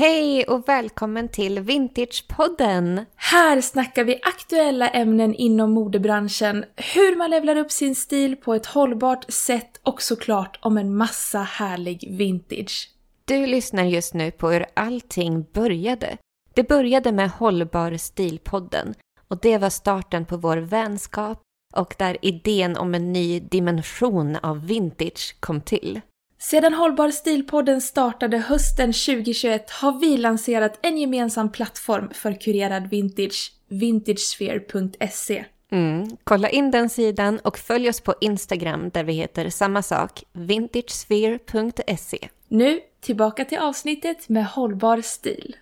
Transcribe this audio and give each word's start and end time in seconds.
Hej 0.00 0.44
och 0.44 0.68
välkommen 0.68 1.28
till 1.28 1.60
Vintagepodden! 1.60 3.06
Här 3.16 3.60
snackar 3.60 4.04
vi 4.04 4.20
aktuella 4.22 4.88
ämnen 4.88 5.34
inom 5.34 5.70
modebranschen, 5.70 6.64
hur 6.76 7.16
man 7.16 7.30
levlar 7.30 7.56
upp 7.56 7.70
sin 7.70 7.94
stil 7.94 8.36
på 8.36 8.54
ett 8.54 8.66
hållbart 8.66 9.30
sätt 9.32 9.80
och 9.82 10.02
såklart 10.02 10.58
om 10.62 10.78
en 10.78 10.96
massa 10.96 11.38
härlig 11.38 12.16
vintage. 12.18 12.90
Du 13.24 13.46
lyssnar 13.46 13.84
just 13.84 14.14
nu 14.14 14.30
på 14.30 14.50
hur 14.50 14.66
allting 14.74 15.46
började. 15.52 16.16
Det 16.54 16.68
började 16.68 17.12
med 17.12 17.30
Hållbar 17.30 17.96
stilpodden 17.96 18.94
och 19.28 19.40
det 19.40 19.58
var 19.58 19.70
starten 19.70 20.26
på 20.26 20.36
vår 20.36 20.56
vänskap 20.56 21.42
och 21.74 21.94
där 21.98 22.16
idén 22.22 22.76
om 22.76 22.94
en 22.94 23.12
ny 23.12 23.40
dimension 23.40 24.36
av 24.36 24.66
vintage 24.66 25.36
kom 25.40 25.60
till. 25.60 26.00
Sedan 26.42 26.74
Hållbar 26.74 27.10
stilpodden 27.10 27.80
startade 27.80 28.38
hösten 28.38 28.92
2021 28.92 29.70
har 29.70 30.00
vi 30.00 30.16
lanserat 30.16 30.78
en 30.82 30.98
gemensam 30.98 31.52
plattform 31.52 32.10
för 32.14 32.40
kurerad 32.40 32.90
vintage, 32.90 33.52
vintagesphere.se. 33.68 35.44
Mm. 35.72 36.16
Kolla 36.24 36.50
in 36.50 36.70
den 36.70 36.88
sidan 36.88 37.38
och 37.38 37.58
följ 37.58 37.88
oss 37.88 38.00
på 38.00 38.14
Instagram 38.20 38.90
där 38.90 39.04
vi 39.04 39.12
heter 39.12 39.50
samma 39.50 39.82
sak, 39.82 40.24
vintagesphere.se. 40.32 42.28
Nu 42.48 42.80
tillbaka 43.00 43.44
till 43.44 43.58
avsnittet 43.58 44.28
med 44.28 44.46
hållbar 44.46 45.00
stil. 45.00 45.56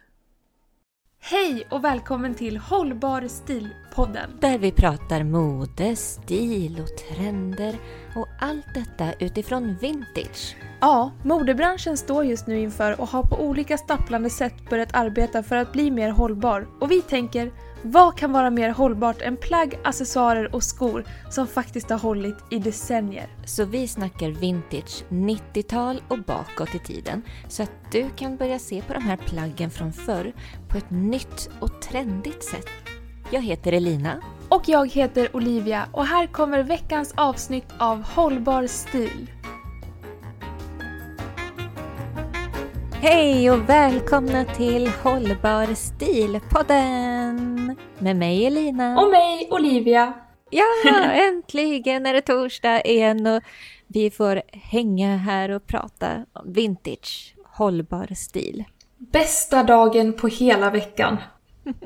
Hej 1.20 1.66
och 1.70 1.84
välkommen 1.84 2.34
till 2.34 2.56
Hållbar 2.56 3.20
stil-podden. 3.20 4.30
Där 4.40 4.58
vi 4.58 4.72
pratar 4.72 5.22
mode, 5.22 5.96
stil 5.96 6.80
och 6.82 7.16
trender 7.16 7.74
och 8.16 8.26
allt 8.40 8.74
detta 8.74 9.12
utifrån 9.12 9.76
vintage. 9.80 10.56
Ja, 10.80 11.12
modebranschen 11.22 11.96
står 11.96 12.24
just 12.24 12.46
nu 12.46 12.58
inför 12.60 13.00
och 13.00 13.08
har 13.08 13.22
på 13.22 13.36
olika 13.36 13.78
stapplande 13.78 14.30
sätt 14.30 14.70
börjat 14.70 14.94
arbeta 14.94 15.42
för 15.42 15.56
att 15.56 15.72
bli 15.72 15.90
mer 15.90 16.10
hållbar. 16.10 16.68
Och 16.80 16.90
vi 16.90 17.02
tänker, 17.02 17.52
vad 17.82 18.16
kan 18.16 18.32
vara 18.32 18.50
mer 18.50 18.70
hållbart 18.70 19.22
än 19.22 19.36
plagg, 19.36 19.78
accessoarer 19.84 20.54
och 20.54 20.62
skor 20.62 21.04
som 21.30 21.46
faktiskt 21.46 21.90
har 21.90 21.98
hållit 21.98 22.36
i 22.50 22.58
decennier? 22.58 23.28
Så 23.44 23.64
vi 23.64 23.88
snackar 23.88 24.30
vintage 24.30 25.04
90-tal 25.08 26.02
och 26.08 26.18
bakåt 26.18 26.74
i 26.74 26.78
tiden 26.78 27.22
så 27.48 27.62
att 27.62 27.72
du 27.92 28.10
kan 28.16 28.36
börja 28.36 28.58
se 28.58 28.82
på 28.82 28.94
de 28.94 29.02
här 29.02 29.16
plaggen 29.16 29.70
från 29.70 29.92
förr 29.92 30.32
på 30.68 30.78
ett 30.78 30.90
nytt 30.90 31.50
och 31.60 31.82
trendigt 31.82 32.44
sätt. 32.44 32.68
Jag 33.30 33.42
heter 33.42 33.72
Elina. 33.72 34.22
Och 34.48 34.62
jag 34.66 34.90
heter 34.90 35.36
Olivia 35.36 35.88
och 35.92 36.06
här 36.06 36.26
kommer 36.26 36.62
veckans 36.62 37.14
avsnitt 37.16 37.66
av 37.78 38.02
Hållbar 38.02 38.66
stil. 38.66 39.30
Hej 43.00 43.50
och 43.50 43.68
välkomna 43.68 44.44
till 44.44 44.90
Hållbar 45.02 45.74
stil-podden! 45.74 47.57
Med 47.98 48.16
mig 48.16 48.46
Elina. 48.46 49.00
Och 49.00 49.10
mig 49.10 49.48
Olivia. 49.50 50.12
Ja, 50.50 50.64
äntligen 51.12 52.06
är 52.06 52.14
det 52.14 52.20
torsdag 52.20 52.82
igen 52.82 53.26
och 53.26 53.42
vi 53.86 54.10
får 54.10 54.42
hänga 54.52 55.16
här 55.16 55.48
och 55.50 55.66
prata 55.66 56.24
om 56.32 56.52
vintage, 56.52 57.34
hållbar 57.44 58.14
stil. 58.14 58.64
Bästa 58.98 59.62
dagen 59.62 60.12
på 60.12 60.28
hela 60.28 60.70
veckan. 60.70 61.16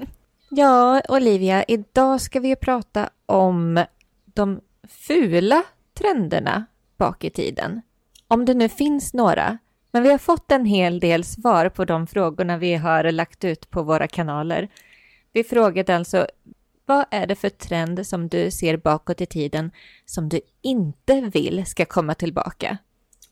Ja, 0.54 1.02
Olivia, 1.08 1.64
idag 1.68 2.20
ska 2.20 2.40
vi 2.40 2.56
prata 2.56 3.10
om 3.26 3.84
de 4.24 4.60
fula 4.88 5.62
trenderna 5.98 6.66
bak 6.96 7.24
i 7.24 7.30
tiden. 7.30 7.82
Om 8.28 8.44
det 8.44 8.54
nu 8.54 8.68
finns 8.68 9.14
några. 9.14 9.58
Men 9.90 10.02
vi 10.02 10.10
har 10.10 10.18
fått 10.18 10.52
en 10.52 10.64
hel 10.64 11.00
del 11.00 11.24
svar 11.24 11.68
på 11.68 11.84
de 11.84 12.06
frågorna 12.06 12.56
vi 12.58 12.74
har 12.74 13.12
lagt 13.12 13.44
ut 13.44 13.70
på 13.70 13.82
våra 13.82 14.06
kanaler. 14.08 14.68
Vi 15.32 15.44
frågade 15.44 15.96
alltså, 15.96 16.26
vad 16.86 17.04
är 17.10 17.26
det 17.26 17.34
för 17.34 17.48
trend 17.48 18.06
som 18.06 18.28
du 18.28 18.50
ser 18.50 18.76
bakåt 18.76 19.20
i 19.20 19.26
tiden 19.26 19.70
som 20.04 20.28
du 20.28 20.40
inte 20.62 21.20
vill 21.20 21.66
ska 21.66 21.84
komma 21.84 22.14
tillbaka? 22.14 22.78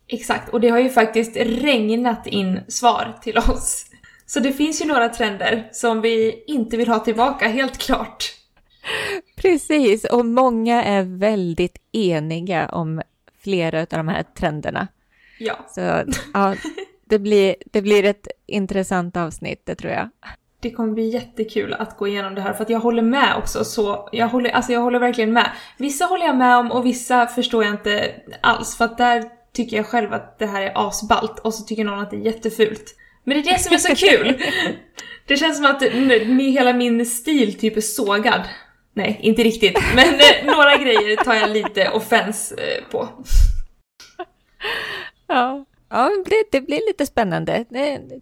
Exakt, 0.06 0.49
och 0.49 0.60
det 0.60 0.69
har 0.69 0.78
ju 0.78 0.91
faktiskt 0.91 1.37
regnat 1.37 2.27
in 2.27 2.60
svar 2.69 3.19
till 3.22 3.39
oss. 3.39 3.87
Så 4.27 4.41
det 4.41 4.53
finns 4.53 4.83
ju 4.83 4.87
några 4.87 5.09
trender 5.09 5.69
som 5.72 6.00
vi 6.00 6.44
inte 6.47 6.77
vill 6.77 6.89
ha 6.89 6.99
tillbaka, 6.99 7.49
helt 7.49 7.78
klart. 7.78 8.25
Precis, 9.37 10.05
och 10.05 10.27
många 10.27 10.84
är 10.84 11.03
väldigt 11.03 11.78
eniga 11.93 12.69
om 12.69 13.03
flera 13.39 13.81
av 13.81 13.87
de 13.87 14.09
här 14.09 14.22
trenderna. 14.22 14.89
Ja. 15.39 15.66
Så 15.69 16.05
ja, 16.34 16.55
det 17.05 17.19
blir, 17.19 17.56
det 17.66 17.83
blir 17.83 18.05
ett 18.05 18.28
intressant 18.47 19.16
avsnitt, 19.16 19.62
det 19.65 19.75
tror 19.75 19.93
jag. 19.93 20.09
Det 20.60 20.71
kommer 20.71 20.93
bli 20.93 21.09
jättekul 21.09 21.75
att 21.75 21.97
gå 21.97 22.09
igenom 22.09 22.34
det 22.34 22.41
här 22.41 22.53
för 22.53 22.62
att 22.62 22.71
jag 22.71 22.81
håller 22.81 23.03
med 23.03 23.34
också 23.38 23.65
så, 23.65 24.09
jag 24.12 24.28
håller, 24.28 24.50
alltså 24.50 24.72
jag 24.72 24.81
håller 24.81 24.98
verkligen 24.98 25.32
med. 25.32 25.50
Vissa 25.76 26.04
håller 26.04 26.26
jag 26.26 26.37
med 26.37 26.56
om 26.56 26.72
och 26.72 26.87
vissa 26.87 27.26
förstår 27.26 27.65
jag 27.65 27.72
inte 27.72 28.15
alls 28.41 28.76
för 28.76 28.84
att 28.84 28.98
där 28.98 29.25
tycker 29.53 29.76
jag 29.76 29.87
själv 29.87 30.12
att 30.12 30.38
det 30.38 30.47
här 30.47 30.62
är 30.62 30.88
asballt 30.88 31.38
och 31.38 31.54
så 31.54 31.65
tycker 31.65 31.84
någon 31.84 31.98
att 31.98 32.10
det 32.10 32.16
är 32.16 32.21
jättefult. 32.21 32.97
Men 33.25 33.37
det 33.37 33.48
är 33.48 33.53
det 33.53 33.59
som 33.59 33.75
är 33.75 33.78
så 33.78 33.94
kul! 34.06 34.43
Det 35.26 35.37
känns 35.37 35.56
som 35.56 35.66
att 35.66 35.81
med 36.26 36.53
hela 36.53 36.72
min 36.72 37.06
stil 37.06 37.59
typ 37.59 37.77
är 37.77 37.81
sågad. 37.81 38.41
Nej, 38.94 39.19
inte 39.22 39.42
riktigt, 39.42 39.78
men 39.94 40.15
eh, 40.15 40.54
några 40.54 40.77
grejer 40.77 41.16
tar 41.16 41.34
jag 41.34 41.50
lite 41.50 41.91
offens 41.91 42.53
eh, 42.53 42.84
på. 42.91 43.09
Ja, 45.27 45.65
ja 45.91 46.11
det, 46.25 46.45
det 46.51 46.61
blir 46.61 46.89
lite 46.89 47.06
spännande. 47.06 47.65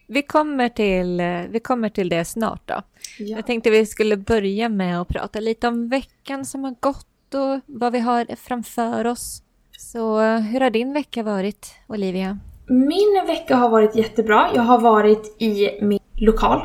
Vi, 0.07 0.23
kommer 0.23 0.69
till, 0.69 1.21
eh, 1.21 1.43
vi 1.51 1.61
kommer 1.61 1.89
till 1.89 2.09
det 2.09 2.25
snart 2.25 2.69
då. 2.69 2.75
Ja. 3.19 3.37
Jag 3.37 3.47
tänkte 3.47 3.71
vi 3.71 3.87
skulle 3.87 4.17
börja 4.17 4.69
med 4.69 5.01
att 5.01 5.09
prata 5.09 5.41
lite 5.41 5.69
om 5.69 5.89
veckan 5.89 6.45
som 6.45 6.65
har 6.65 6.75
gått 6.81 7.35
och 7.35 7.61
vad 7.67 7.93
vi 7.93 7.99
har 7.99 8.37
framför 8.37 9.07
oss. 9.07 9.43
Så 9.79 10.21
hur 10.21 10.61
har 10.61 10.71
din 10.71 10.93
vecka 10.93 11.23
varit, 11.23 11.75
Olivia? 11.87 12.39
Min 12.67 13.27
vecka 13.27 13.57
har 13.57 13.69
varit 13.69 13.97
jättebra. 13.97 14.51
Jag 14.55 14.63
har 14.63 14.81
varit 14.81 15.43
i 15.43 15.79
min 15.83 16.01
lokal 16.15 16.61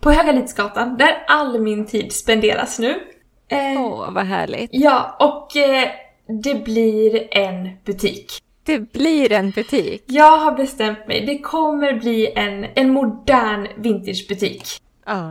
på 0.00 0.10
Högalidsgatan 0.10 0.96
där 0.96 1.24
all 1.26 1.60
min 1.60 1.86
tid 1.86 2.12
spenderas 2.12 2.78
nu. 2.78 2.94
Åh, 3.52 3.86
oh, 3.86 4.12
vad 4.12 4.24
härligt. 4.24 4.70
Ja, 4.72 5.16
och 5.20 5.56
eh, 5.56 5.88
det 6.42 6.64
blir 6.64 7.36
en 7.36 7.70
butik. 7.84 8.42
Det 8.66 8.92
blir 8.92 9.32
en 9.32 9.50
butik? 9.50 10.02
Jag 10.06 10.38
har 10.38 10.52
bestämt 10.52 11.08
mig. 11.08 11.26
Det 11.26 11.38
kommer 11.38 11.92
bli 11.92 12.32
en, 12.36 12.66
en 12.74 12.90
modern 12.90 13.66
vintagebutik. 13.76 14.62
Ah. 15.04 15.30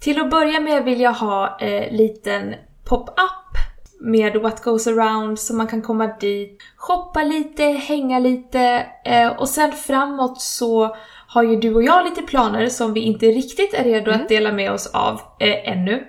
Till 0.00 0.20
att 0.20 0.30
börja 0.30 0.60
med 0.60 0.84
vill 0.84 1.00
jag 1.00 1.12
ha 1.12 1.58
en 1.60 1.82
eh, 1.82 1.92
liten 1.92 2.54
pop-up 2.84 3.56
med 4.00 4.36
what 4.36 4.62
goes 4.62 4.86
around 4.86 5.38
så 5.38 5.54
man 5.54 5.66
kan 5.66 5.82
komma 5.82 6.06
dit, 6.06 6.62
shoppa 6.76 7.22
lite, 7.22 7.62
hänga 7.64 8.18
lite 8.18 8.86
eh, 9.04 9.28
och 9.28 9.48
sen 9.48 9.72
framåt 9.72 10.40
så 10.40 10.96
har 11.26 11.42
ju 11.42 11.56
du 11.56 11.74
och 11.74 11.82
jag 11.82 12.04
lite 12.04 12.22
planer 12.22 12.66
som 12.68 12.92
vi 12.92 13.00
inte 13.00 13.26
riktigt 13.26 13.74
är 13.74 13.84
redo 13.84 14.10
Mm. 14.10 14.20
att 14.22 14.28
dela 14.28 14.52
med 14.52 14.72
oss 14.72 14.86
av 14.86 15.20
eh, 15.40 15.72
ännu. 15.72 16.04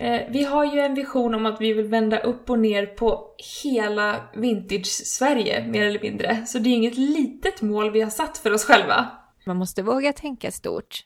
Eh, 0.00 0.22
vi 0.28 0.44
har 0.44 0.64
ju 0.64 0.80
en 0.80 0.94
vision 0.94 1.34
om 1.34 1.46
att 1.46 1.60
vi 1.60 1.72
vill 1.72 1.86
vända 1.86 2.18
upp 2.18 2.50
och 2.50 2.58
ner 2.58 2.86
på 2.86 3.34
hela 3.62 4.20
vintage-Sverige 4.34 5.66
mer 5.66 5.86
eller 5.86 6.00
mindre. 6.00 6.46
Så 6.46 6.58
det 6.58 6.70
är 6.70 6.74
inget 6.74 6.96
litet 6.96 7.62
mål 7.62 7.90
vi 7.90 8.00
har 8.00 8.10
satt 8.10 8.38
för 8.38 8.52
oss 8.52 8.64
själva. 8.64 9.10
Man 9.46 9.56
måste 9.56 9.82
våga 9.82 10.12
tänka 10.12 10.50
stort. 10.50 11.00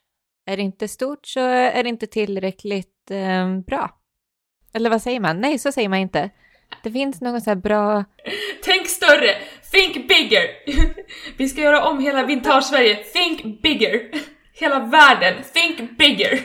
Är 0.47 0.57
det 0.57 0.63
inte 0.63 0.89
stort 0.89 1.27
så 1.27 1.41
är 1.41 1.83
det 1.83 1.89
inte 1.89 2.07
tillräckligt 2.07 3.11
eh, 3.11 3.59
bra. 3.59 3.91
Eller 4.75 4.91
vad 4.91 5.03
säger 5.03 5.21
man? 5.21 5.41
Nej, 5.41 5.59
så 5.59 5.73
säger 5.73 5.89
man 5.89 5.99
inte. 5.99 6.31
Det 6.83 6.91
finns 6.91 7.21
något 7.21 7.43
så 7.43 7.51
här 7.51 7.57
bra... 7.57 8.05
Tänk 8.65 8.87
större! 8.87 9.35
Think 9.73 10.09
bigger! 10.09 10.43
Vi 11.37 11.49
ska 11.49 11.61
göra 11.61 11.89
om 11.89 12.01
hela 12.01 12.27
vintage-Sverige. 12.27 12.95
Think 12.95 13.63
bigger! 13.63 14.11
Hela 14.57 14.79
världen. 14.79 15.35
Think 15.53 15.99
bigger! 15.99 16.41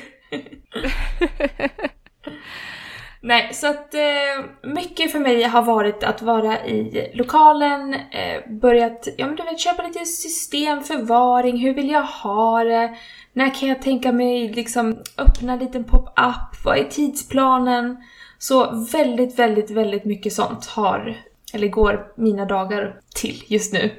Nej, 3.22 3.54
så 3.54 3.68
att 3.68 3.94
eh, 3.94 4.46
mycket 4.62 5.12
för 5.12 5.20
mig 5.20 5.44
har 5.44 5.62
varit 5.62 6.04
att 6.04 6.22
vara 6.22 6.66
i 6.66 7.12
lokalen, 7.14 7.94
eh, 7.94 8.52
börjat, 8.52 9.08
ja 9.18 9.26
men 9.28 9.36
du 9.36 9.44
vet, 9.44 9.60
köpa 9.60 9.84
lite 9.84 10.06
system, 10.06 10.84
förvaring, 10.84 11.58
hur 11.58 11.74
vill 11.74 11.90
jag 11.90 12.04
ha 12.04 12.64
det? 12.64 12.96
När 13.34 13.60
kan 13.60 13.70
jag 13.70 13.82
tänka 13.82 14.12
mig 14.12 14.54
liksom 14.54 14.98
öppna 15.18 15.54
en 15.54 15.60
liten 15.60 15.84
pop-up? 15.84 16.66
Vad 16.66 16.78
är 16.78 16.84
tidsplanen? 16.84 17.98
Så 18.38 18.86
väldigt, 18.92 19.40
väldigt, 19.40 19.72
väldigt 19.72 20.06
mycket 20.06 20.34
sånt 20.34 20.66
har, 20.66 21.18
eller 21.54 21.68
går 21.68 22.12
mina 22.16 22.46
dagar 22.46 23.00
till 23.16 23.44
just 23.48 23.74
nu. 23.74 23.92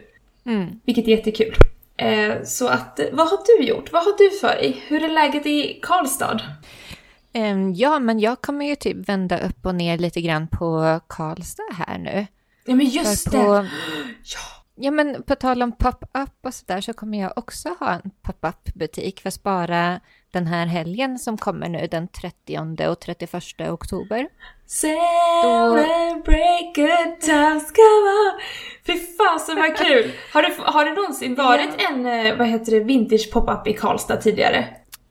Mm. 0.46 0.80
Vilket 0.84 1.04
är 1.04 1.10
jättekul. 1.10 1.54
Eh, 1.96 2.42
så 2.44 2.68
att, 2.68 3.00
vad 3.12 3.28
har 3.28 3.38
du 3.46 3.64
gjort? 3.64 3.92
Vad 3.92 4.04
har 4.04 4.18
du 4.18 4.30
för 4.30 4.56
dig? 4.56 4.82
Hur 4.86 5.04
är 5.04 5.08
läget 5.08 5.46
i 5.46 5.78
Karlstad? 5.82 6.40
Ehm, 7.32 7.74
ja, 7.74 7.98
men 7.98 8.20
jag 8.20 8.40
kommer 8.40 8.66
ju 8.66 8.76
typ 8.76 9.08
vända 9.08 9.38
upp 9.38 9.66
och 9.66 9.74
ner 9.74 9.98
lite 9.98 10.20
grann 10.20 10.48
på 10.48 11.00
Karlstad 11.06 11.72
här 11.72 11.98
nu. 11.98 12.26
Ja 12.64 12.74
men 12.74 12.86
just 12.86 13.30
För 13.30 13.30
det! 13.30 13.44
på, 13.44 13.54
Ja! 14.24 14.60
Ja, 14.82 14.90
men 14.90 15.22
på 15.22 15.34
tal 15.34 15.62
om 15.62 15.72
pop-up 15.72 16.30
och 16.42 16.54
sådär 16.54 16.80
så 16.80 16.92
kommer 16.92 17.20
jag 17.20 17.32
också 17.36 17.68
ha 17.80 17.92
en 17.92 18.10
pop-up 18.22 18.74
butik 18.74 19.20
för 19.20 19.28
att 19.28 19.34
spara 19.34 20.00
den 20.32 20.46
här 20.46 20.66
helgen 20.66 21.18
som 21.18 21.38
kommer 21.38 21.68
nu 21.68 21.88
den 21.90 22.08
30 22.08 22.88
och 22.88 23.00
31 23.00 23.34
oktober. 23.60 24.28
Celebrate 24.66 25.84
good 26.74 27.20
times, 27.20 27.72
come 27.72 28.10
on! 28.10 28.40
Fy 28.86 28.92
fasen 28.92 29.56
vad 29.56 29.76
kul! 29.76 30.12
Har 30.32 30.42
det, 30.42 30.54
har 30.58 30.84
det 30.84 30.92
någonsin 30.92 31.34
varit 31.34 31.70
en, 31.90 32.06
eh, 32.06 32.36
vad 32.36 32.46
heter 32.46 32.72
det, 32.72 32.80
vintage 32.80 33.32
pop-up 33.32 33.66
i 33.66 33.72
Karlstad 33.72 34.16
tidigare? 34.16 34.68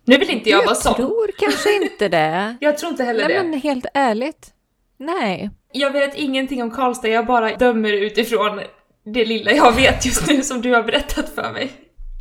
Nu 0.09 0.17
vill 0.17 0.29
inte 0.29 0.49
jag, 0.49 0.61
jag 0.61 0.65
vara 0.65 0.75
sån. 0.75 0.93
Jag 0.97 1.07
tror 1.07 1.31
kanske 1.37 1.75
inte 1.75 2.07
det. 2.07 2.57
jag 2.61 2.77
tror 2.77 2.91
inte 2.91 3.03
heller 3.03 3.27
Nej, 3.27 3.37
det. 3.37 3.43
men 3.43 3.59
helt 3.59 3.85
ärligt. 3.93 4.53
Nej. 4.97 5.49
Jag 5.71 5.91
vet 5.91 6.15
ingenting 6.15 6.63
om 6.63 6.71
Karlstad, 6.71 7.07
jag 7.07 7.25
bara 7.25 7.55
dömer 7.55 7.93
utifrån 7.93 8.61
det 9.05 9.25
lilla 9.25 9.51
jag 9.51 9.75
vet 9.75 10.05
just 10.05 10.27
nu 10.27 10.43
som 10.43 10.61
du 10.61 10.73
har 10.73 10.83
berättat 10.83 11.29
för 11.29 11.51
mig. 11.51 11.71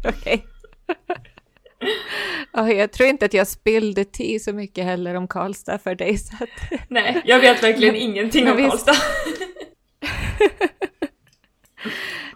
Okej. 0.09 0.45
Okay. 2.53 2.75
jag 2.75 2.93
tror 2.93 3.09
inte 3.09 3.25
att 3.25 3.35
jag 3.35 3.47
spillde 3.47 4.05
te 4.05 4.41
så 4.41 4.53
mycket 4.53 4.85
heller 4.85 5.15
om 5.15 5.29
Karlstad 5.29 5.79
för 5.79 5.95
dig. 5.95 6.19
Så 6.19 6.35
att... 6.45 6.81
Nej, 6.89 7.23
jag 7.25 7.41
vet 7.41 7.63
verkligen 7.63 7.97
ingenting 7.97 8.51
om 8.51 8.57
visst... 8.57 8.71
Karlstad. 8.71 8.97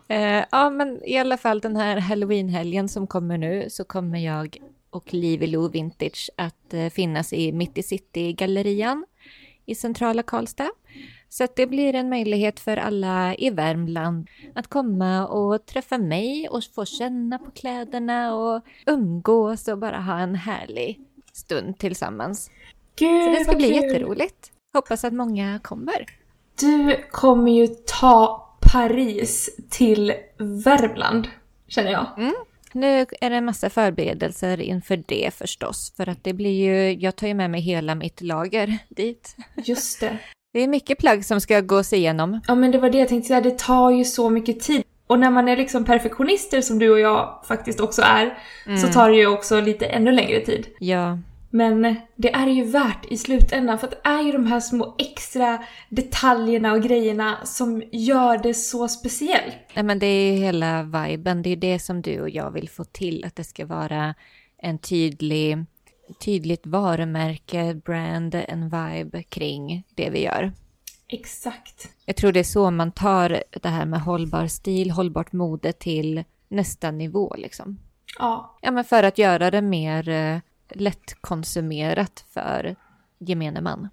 eh, 0.14 0.44
ja, 0.50 0.70
men 0.70 1.04
i 1.04 1.18
alla 1.18 1.36
fall 1.36 1.60
den 1.60 1.76
här 1.76 1.96
halloweenhelgen 1.96 2.88
som 2.88 3.06
kommer 3.06 3.38
nu 3.38 3.66
så 3.70 3.84
kommer 3.84 4.18
jag 4.18 4.58
och 4.92 5.14
Liv 5.14 5.42
Lo 5.42 5.68
Vintage 5.68 6.30
att 6.36 6.74
eh, 6.74 6.88
finnas 6.88 7.32
i 7.32 7.52
Mitt 7.52 7.78
i 7.78 7.82
City-gallerian 7.82 9.04
i 9.66 9.74
centrala 9.74 10.22
Karlstad. 10.22 10.70
Så 11.28 11.46
det 11.56 11.66
blir 11.66 11.94
en 11.94 12.08
möjlighet 12.08 12.60
för 12.60 12.76
alla 12.76 13.34
i 13.34 13.50
Värmland 13.50 14.28
att 14.54 14.66
komma 14.66 15.26
och 15.26 15.66
träffa 15.66 15.98
mig 15.98 16.48
och 16.48 16.64
få 16.74 16.84
känna 16.84 17.38
på 17.38 17.50
kläderna 17.50 18.34
och 18.34 18.62
umgås 18.86 19.68
och 19.68 19.78
bara 19.78 20.00
ha 20.00 20.18
en 20.18 20.34
härlig 20.34 21.00
stund 21.32 21.78
tillsammans. 21.78 22.50
Gud, 22.96 23.24
Så 23.24 23.38
det 23.38 23.44
ska 23.44 23.56
bli 23.56 23.72
kul. 23.72 23.74
jätteroligt. 23.82 24.52
Hoppas 24.74 25.04
att 25.04 25.12
många 25.12 25.60
kommer. 25.62 26.06
Du 26.60 27.04
kommer 27.10 27.52
ju 27.52 27.66
ta 27.86 28.48
Paris 28.72 29.60
till 29.70 30.12
Värmland, 30.38 31.28
känner 31.68 31.90
jag. 31.92 32.06
Mm. 32.18 32.34
Nu 32.74 33.06
är 33.20 33.30
det 33.30 33.36
en 33.36 33.44
massa 33.44 33.70
förberedelser 33.70 34.60
inför 34.60 35.02
det 35.06 35.34
förstås, 35.34 35.92
för 35.96 36.08
att 36.08 36.24
det 36.24 36.32
blir 36.32 36.64
ju, 36.64 36.92
jag 37.00 37.16
tar 37.16 37.26
ju 37.26 37.34
med 37.34 37.50
mig 37.50 37.60
hela 37.60 37.94
mitt 37.94 38.20
lager 38.20 38.78
dit. 38.88 39.36
Just 39.56 40.00
det. 40.00 40.18
Det 40.52 40.60
är 40.60 40.68
mycket 40.68 40.98
plagg 40.98 41.24
som 41.24 41.40
ska 41.40 41.60
gås 41.60 41.92
igenom. 41.92 42.40
Ja 42.48 42.54
men 42.54 42.70
det 42.70 42.78
var 42.78 42.90
det 42.90 42.98
jag 42.98 43.08
tänkte 43.08 43.28
säga, 43.28 43.40
det 43.40 43.58
tar 43.58 43.90
ju 43.90 44.04
så 44.04 44.30
mycket 44.30 44.60
tid. 44.60 44.82
Och 45.06 45.18
när 45.18 45.30
man 45.30 45.48
är 45.48 45.56
liksom 45.56 45.84
perfektionister 45.84 46.60
som 46.60 46.78
du 46.78 46.90
och 46.90 47.00
jag 47.00 47.44
faktiskt 47.48 47.80
också 47.80 48.02
är, 48.02 48.38
mm. 48.66 48.78
så 48.78 48.88
tar 48.88 49.10
det 49.10 49.16
ju 49.16 49.26
också 49.26 49.60
lite 49.60 49.86
ännu 49.86 50.12
längre 50.12 50.40
tid. 50.40 50.66
Ja. 50.78 51.18
Men 51.54 51.96
det 52.16 52.34
är 52.34 52.46
ju 52.46 52.64
värt 52.64 53.06
i 53.10 53.16
slutändan 53.16 53.78
för 53.78 53.86
att 53.86 54.02
det 54.02 54.08
är 54.08 54.22
ju 54.22 54.32
de 54.32 54.46
här 54.46 54.60
små 54.60 54.94
extra 54.98 55.64
detaljerna 55.88 56.72
och 56.72 56.82
grejerna 56.82 57.38
som 57.44 57.82
gör 57.92 58.38
det 58.38 58.54
så 58.54 58.88
speciellt. 58.88 59.56
Nej 59.74 59.84
men 59.84 59.98
det 59.98 60.06
är 60.06 60.32
ju 60.32 60.38
hela 60.38 60.82
viben, 60.82 61.42
det 61.42 61.50
är 61.50 61.56
det 61.56 61.78
som 61.78 62.02
du 62.02 62.20
och 62.20 62.30
jag 62.30 62.50
vill 62.50 62.68
få 62.68 62.84
till, 62.84 63.24
att 63.24 63.36
det 63.36 63.44
ska 63.44 63.66
vara 63.66 64.14
en 64.58 64.78
tydlig 64.78 65.64
tydligt 66.20 66.66
varumärke, 66.66 67.74
brand, 67.74 68.34
en 68.34 68.62
vibe 68.64 69.22
kring 69.22 69.84
det 69.94 70.10
vi 70.10 70.24
gör. 70.24 70.52
Exakt. 71.08 71.88
Jag 72.04 72.16
tror 72.16 72.32
det 72.32 72.40
är 72.40 72.44
så 72.44 72.70
man 72.70 72.92
tar 72.92 73.42
det 73.50 73.68
här 73.68 73.86
med 73.86 74.00
hållbar 74.00 74.46
stil, 74.46 74.90
hållbart 74.90 75.32
mode 75.32 75.72
till 75.72 76.24
nästa 76.48 76.90
nivå 76.90 77.34
liksom. 77.38 77.78
Ja. 78.18 78.58
Ja, 78.62 78.70
men 78.70 78.84
för 78.84 79.02
att 79.02 79.18
göra 79.18 79.50
det 79.50 79.62
mer 79.62 80.08
eh, 80.08 80.38
lättkonsumerat 80.74 82.24
för 82.34 82.76
gemene 83.18 83.60
man. 83.60 83.88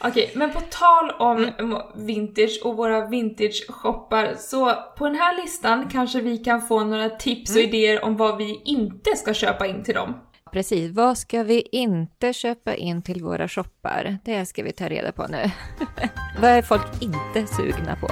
Okej, 0.00 0.32
men 0.34 0.52
på 0.52 0.60
tal 0.60 1.10
om 1.10 1.50
vintage 1.94 2.60
och 2.64 2.76
våra 2.76 3.06
vintage-shoppar, 3.06 4.34
så 4.38 4.74
på 4.98 5.06
den 5.06 5.16
här 5.16 5.42
listan 5.42 5.88
kanske 5.88 6.20
vi 6.20 6.38
kan 6.38 6.62
få 6.62 6.84
några 6.84 7.10
tips 7.10 7.50
och 7.50 7.56
mm. 7.56 7.68
idéer 7.68 8.04
om 8.04 8.16
vad 8.16 8.36
vi 8.36 8.62
inte 8.64 9.16
ska 9.16 9.34
köpa 9.34 9.66
in 9.66 9.84
till 9.84 9.94
dem 9.94 10.14
precis. 10.54 10.90
Vad 10.92 11.18
ska 11.18 11.42
vi 11.42 11.68
inte 11.72 12.32
köpa 12.32 12.74
in 12.74 13.02
till 13.02 13.22
våra 13.22 13.48
shoppar? 13.48 14.18
Det 14.24 14.46
ska 14.46 14.62
vi 14.62 14.72
ta 14.72 14.88
reda 14.88 15.12
på 15.12 15.26
nu. 15.26 15.50
Vad 16.40 16.50
är 16.50 16.62
folk 16.62 17.02
inte 17.02 17.46
sugna 17.46 17.96
på? 17.96 18.08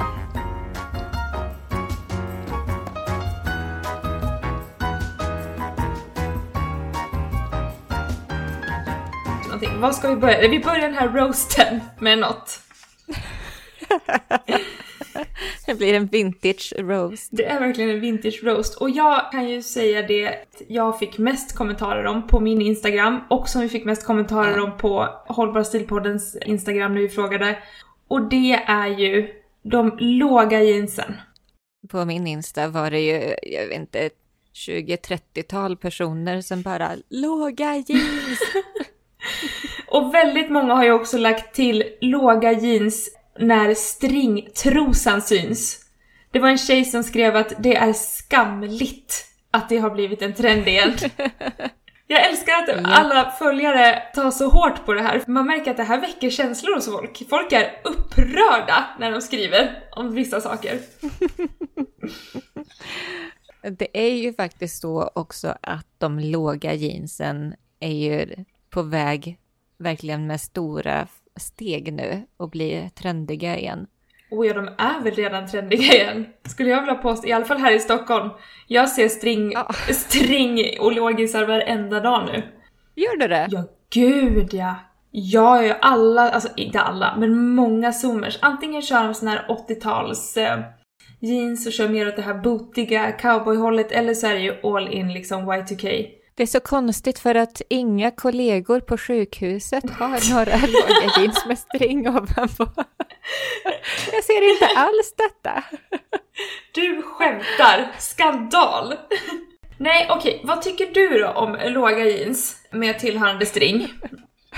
Någonting. 9.62 9.80
Vad 9.80 9.94
ska 9.94 10.08
vi 10.08 10.16
börja? 10.16 10.48
Vi 10.48 10.60
börjar 10.60 10.80
den 10.80 10.94
här 10.94 11.08
roasten 11.08 11.80
med 11.98 12.18
något. 12.18 12.60
Det 15.66 15.74
blir 15.74 15.94
en 15.94 16.06
vintage 16.06 16.72
roast. 16.78 17.28
Det 17.32 17.44
är 17.44 17.60
verkligen 17.60 17.90
en 17.90 18.00
vintage 18.00 18.40
roast. 18.44 18.74
Och 18.74 18.90
jag 18.90 19.32
kan 19.32 19.48
ju 19.48 19.62
säga 19.62 20.02
det 20.02 20.34
jag 20.68 20.98
fick 20.98 21.18
mest 21.18 21.56
kommentarer 21.56 22.04
om 22.04 22.26
på 22.26 22.40
min 22.40 22.62
Instagram 22.62 23.20
och 23.30 23.48
som 23.48 23.62
vi 23.62 23.68
fick 23.68 23.84
mest 23.84 24.06
kommentarer 24.06 24.58
om 24.60 24.76
på 24.76 25.08
Hållbara 25.26 25.64
Stilpoddens 25.64 26.36
Instagram 26.36 26.94
när 26.94 27.00
vi 27.00 27.08
frågade. 27.08 27.58
Och 28.08 28.28
det 28.28 28.54
är 28.54 28.86
ju 28.86 29.28
de 29.62 29.96
låga 29.98 30.62
jeansen. 30.62 31.14
På 31.88 32.04
min 32.04 32.26
Insta 32.26 32.68
var 32.68 32.90
det 32.90 33.00
ju, 33.00 33.34
jag 33.42 33.66
vet 33.66 33.76
inte, 33.76 34.10
20-30-tal 34.54 35.76
personer 35.76 36.40
som 36.40 36.62
bara 36.62 36.90
låga 37.08 37.74
jeans. 37.74 38.40
och 39.86 40.14
väldigt 40.14 40.50
många 40.50 40.74
har 40.74 40.84
ju 40.84 40.92
också 40.92 41.18
lagt 41.18 41.54
till 41.54 41.84
låga 42.00 42.52
jeans 42.52 43.10
när 43.38 43.74
stringtrosan 43.74 45.22
syns. 45.22 45.78
Det 46.30 46.38
var 46.38 46.48
en 46.48 46.58
tjej 46.58 46.84
som 46.84 47.02
skrev 47.02 47.36
att 47.36 47.52
det 47.58 47.76
är 47.76 47.92
skamligt 47.92 49.26
att 49.50 49.68
det 49.68 49.78
har 49.78 49.90
blivit 49.90 50.22
en 50.22 50.34
trend 50.34 50.68
igen. 50.68 50.92
Jag 52.06 52.30
älskar 52.30 52.52
att 52.52 52.68
alla 52.84 53.30
följare 53.30 54.02
tar 54.14 54.30
så 54.30 54.48
hårt 54.48 54.84
på 54.84 54.92
det 54.92 55.02
här. 55.02 55.22
Man 55.26 55.46
märker 55.46 55.70
att 55.70 55.76
det 55.76 55.82
här 55.82 56.00
väcker 56.00 56.30
känslor 56.30 56.74
hos 56.74 56.86
folk. 56.86 57.28
Folk 57.28 57.52
är 57.52 57.80
upprörda 57.84 58.84
när 58.98 59.12
de 59.12 59.20
skriver 59.20 59.82
om 59.96 60.14
vissa 60.14 60.40
saker. 60.40 60.78
Det 63.78 63.88
är 63.92 64.14
ju 64.14 64.34
faktiskt 64.34 64.80
så 64.80 65.10
också 65.14 65.56
att 65.60 65.86
de 65.98 66.18
låga 66.18 66.74
jeansen 66.74 67.54
är 67.80 67.92
ju 67.92 68.44
på 68.72 68.82
väg 68.82 69.38
verkligen 69.78 70.26
med 70.26 70.40
stora 70.40 71.06
steg 71.36 71.92
nu 71.92 72.22
och 72.36 72.50
bli 72.50 72.90
trendiga 72.94 73.58
igen. 73.58 73.86
Oh 74.30 74.46
ja, 74.46 74.54
de 74.54 74.68
är 74.78 75.02
väl 75.04 75.14
redan 75.14 75.48
trendiga 75.48 75.94
igen, 75.94 76.26
skulle 76.48 76.70
jag 76.70 76.80
vilja 76.80 76.94
påstå. 76.94 77.28
I 77.28 77.32
alla 77.32 77.44
fall 77.44 77.58
här 77.58 77.74
i 77.74 77.78
Stockholm. 77.78 78.30
Jag 78.66 78.88
ser 78.88 79.08
string, 79.08 79.52
ja. 79.52 79.72
string 79.92 80.80
och 80.80 80.92
lågisar 80.92 81.46
varenda 81.46 82.00
dag 82.00 82.26
nu. 82.26 82.42
Gör 82.94 83.16
du 83.16 83.28
det? 83.28 83.48
Ja, 83.50 83.64
gud 83.90 84.54
ja! 84.54 84.74
Jag 85.10 85.66
är 85.66 85.76
alla, 85.80 86.30
alltså 86.30 86.48
inte 86.56 86.80
alla, 86.80 87.16
men 87.18 87.48
många 87.48 87.92
zoomers. 87.92 88.38
Antingen 88.42 88.82
kör 88.82 89.04
de 89.04 89.14
sån 89.14 89.28
här 89.28 89.46
80-tals 89.68 90.36
eh, 90.36 90.60
jeans 91.20 91.66
och 91.66 91.72
kör 91.72 91.88
mer 91.88 92.08
åt 92.08 92.16
det 92.16 92.22
här 92.22 92.34
bootiga 92.34 93.12
cowboyhållet 93.12 93.92
eller 93.92 94.14
så 94.14 94.26
är 94.26 94.34
det 94.34 94.40
ju 94.40 94.54
all 94.62 94.88
in 94.88 95.12
liksom 95.12 95.52
Y2K. 95.52 96.06
Det 96.34 96.42
är 96.42 96.46
så 96.46 96.60
konstigt 96.60 97.18
för 97.18 97.34
att 97.34 97.62
inga 97.68 98.10
kollegor 98.10 98.80
på 98.80 98.98
sjukhuset 98.98 99.90
har 99.90 100.34
några 100.34 100.56
låga 100.66 101.20
jeans 101.20 101.46
med 101.46 101.58
string 101.58 102.08
ovanpå. 102.08 102.68
Jag 104.12 104.24
ser 104.24 104.52
inte 104.52 104.66
alls 104.76 105.14
detta. 105.16 105.64
Du 106.74 107.02
skämtar! 107.02 107.92
Skandal! 107.98 108.94
Nej, 109.78 110.06
okej, 110.10 110.34
okay. 110.34 110.46
vad 110.46 110.62
tycker 110.62 110.86
du 110.94 111.18
då 111.18 111.28
om 111.28 111.58
låga 111.64 112.04
jeans 112.04 112.56
med 112.70 112.98
tillhörande 112.98 113.46
string? 113.46 113.88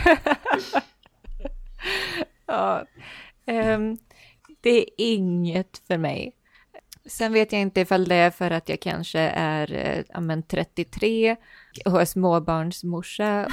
ja, 2.47 2.85
um, 3.47 3.99
det 4.61 4.78
är 4.78 4.87
inget 4.97 5.83
för 5.87 5.99
mig. 5.99 6.33
Sen 7.07 7.33
vet 7.33 7.52
jag 7.52 7.61
inte 7.61 7.81
ifall 7.81 8.04
det 8.04 8.14
är 8.14 8.31
för 8.31 8.50
att 8.50 8.69
jag 8.69 8.81
kanske 8.81 9.21
är 9.37 9.73
eh, 9.73 10.04
ja, 10.09 10.43
33 10.49 11.37
och 11.85 12.00
är 12.00 12.04
småbarnsmorsa 12.04 13.49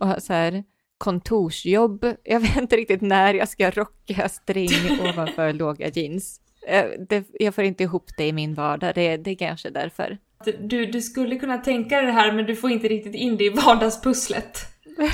och 0.00 0.08
har 0.08 0.20
så 0.20 0.32
här 0.32 0.64
kontorsjobb. 0.98 2.04
Jag 2.24 2.40
vet 2.40 2.56
inte 2.56 2.76
riktigt 2.76 3.00
när 3.00 3.34
jag 3.34 3.48
ska 3.48 3.70
rocka 3.70 4.28
string 4.28 5.00
ovanför 5.00 5.52
låga 5.58 5.88
jeans. 5.88 6.40
Eh, 6.66 6.84
det, 7.08 7.26
jag 7.32 7.54
får 7.54 7.64
inte 7.64 7.82
ihop 7.82 8.10
det 8.16 8.26
i 8.26 8.32
min 8.32 8.54
vardag, 8.54 8.94
det, 8.94 9.16
det 9.16 9.30
är 9.30 9.34
kanske 9.34 9.70
därför. 9.70 10.18
Du, 10.60 10.86
du 10.86 11.02
skulle 11.02 11.36
kunna 11.36 11.58
tänka 11.58 11.96
dig 11.96 12.06
det 12.06 12.12
här 12.12 12.32
men 12.32 12.46
du 12.46 12.56
får 12.56 12.70
inte 12.70 12.88
riktigt 12.88 13.14
in 13.14 13.36
det 13.36 13.44
i 13.44 13.48
vardagspusslet. 13.48 14.58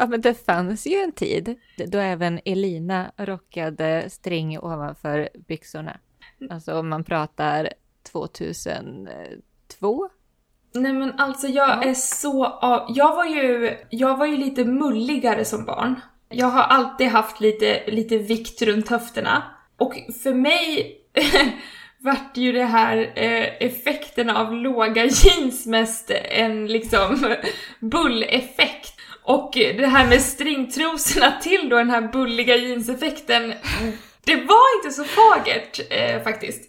Ja, 0.00 0.06
men 0.06 0.20
det 0.20 0.34
fanns 0.34 0.86
ju 0.86 0.94
en 0.94 1.12
tid 1.12 1.56
då 1.86 1.98
även 1.98 2.40
Elina 2.44 3.12
rockade 3.16 4.10
string 4.10 4.58
ovanför 4.58 5.28
byxorna. 5.48 5.98
Alltså 6.50 6.78
om 6.78 6.88
man 6.88 7.04
pratar 7.04 7.72
2002. 8.02 10.08
Nej 10.74 10.92
men 10.92 11.20
alltså 11.20 11.46
jag 11.46 11.68
Ja. 11.68 11.82
är 11.82 11.94
så 11.94 12.46
av... 12.46 12.86
Jag 12.96 13.16
var 13.16 13.24
ju, 13.24 13.76
jag 13.90 14.16
var 14.16 14.26
ju 14.26 14.36
lite 14.36 14.64
mulligare 14.64 15.44
som 15.44 15.64
barn. 15.64 16.00
Jag 16.28 16.46
har 16.46 16.62
alltid 16.62 17.08
haft 17.08 17.40
lite, 17.40 17.90
lite 17.90 18.18
vikt 18.18 18.62
runt 18.62 18.88
höfterna. 18.88 19.42
Och 19.76 19.94
för 20.22 20.34
mig 20.34 20.96
vart 21.98 22.36
ju 22.36 22.52
det 22.52 22.64
här 22.64 22.96
eh, 23.16 23.66
effekten 23.66 24.30
av 24.30 24.54
låga 24.54 25.04
jeans 25.04 25.66
mest 25.66 26.10
en 26.24 26.66
liksom 26.66 27.34
bull-effekt. 27.80 28.94
Och 29.22 29.50
det 29.54 29.86
här 29.86 30.08
med 30.08 30.22
stringtrosorna 30.22 31.32
till 31.42 31.68
då 31.68 31.76
den 31.76 31.90
här 31.90 32.12
bulliga 32.12 32.56
jeanseffekten, 32.56 33.54
det 34.24 34.36
var 34.36 34.76
inte 34.78 34.90
så 34.90 35.04
fagert 35.04 35.80
eh, 35.90 36.22
faktiskt. 36.22 36.67